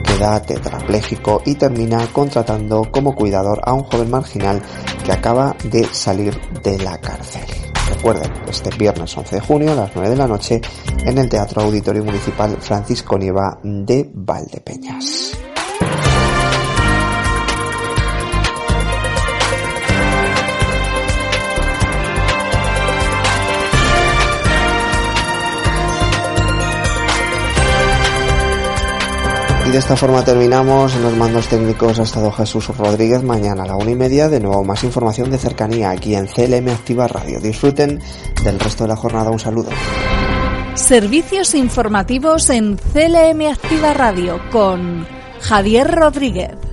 queda 0.04 0.40
tetrapléjico 0.42 1.42
y 1.44 1.54
termina 1.54 2.06
contratando 2.12 2.90
como 2.90 3.14
cuidador 3.14 3.60
a 3.64 3.72
un 3.72 3.84
joven 3.84 4.10
marginal 4.10 4.62
que 5.04 5.12
acaba 5.12 5.54
de 5.64 5.84
salir 5.84 6.38
de 6.62 6.78
la 6.78 6.98
cárcel. 6.98 7.59
Recuerden, 8.00 8.32
este 8.48 8.70
viernes 8.78 9.14
11 9.14 9.34
de 9.34 9.40
junio 9.42 9.72
a 9.72 9.74
las 9.74 9.90
9 9.94 10.08
de 10.08 10.16
la 10.16 10.26
noche 10.26 10.58
en 11.04 11.18
el 11.18 11.28
Teatro 11.28 11.60
Auditorio 11.60 12.02
Municipal 12.02 12.56
Francisco 12.58 13.18
Nieva 13.18 13.60
de 13.62 14.10
Valdepeñas. 14.14 15.36
Y 29.70 29.72
de 29.72 29.78
esta 29.78 29.94
forma 29.94 30.24
terminamos. 30.24 30.96
En 30.96 31.02
los 31.04 31.16
mandos 31.16 31.46
técnicos 31.46 32.00
ha 32.00 32.02
estado 32.02 32.32
Jesús 32.32 32.76
Rodríguez. 32.76 33.22
Mañana 33.22 33.62
a 33.62 33.66
la 33.66 33.76
una 33.76 33.92
y 33.92 33.94
media, 33.94 34.28
de 34.28 34.40
nuevo 34.40 34.64
más 34.64 34.82
información 34.82 35.30
de 35.30 35.38
cercanía 35.38 35.90
aquí 35.90 36.16
en 36.16 36.26
CLM 36.26 36.70
Activa 36.70 37.06
Radio. 37.06 37.38
Disfruten 37.38 38.00
del 38.42 38.58
resto 38.58 38.82
de 38.82 38.88
la 38.88 38.96
jornada. 38.96 39.30
Un 39.30 39.38
saludo. 39.38 39.70
Servicios 40.74 41.54
informativos 41.54 42.50
en 42.50 42.78
CLM 42.78 43.48
Activa 43.48 43.94
Radio 43.94 44.40
con 44.50 45.06
Javier 45.40 45.88
Rodríguez. 45.88 46.69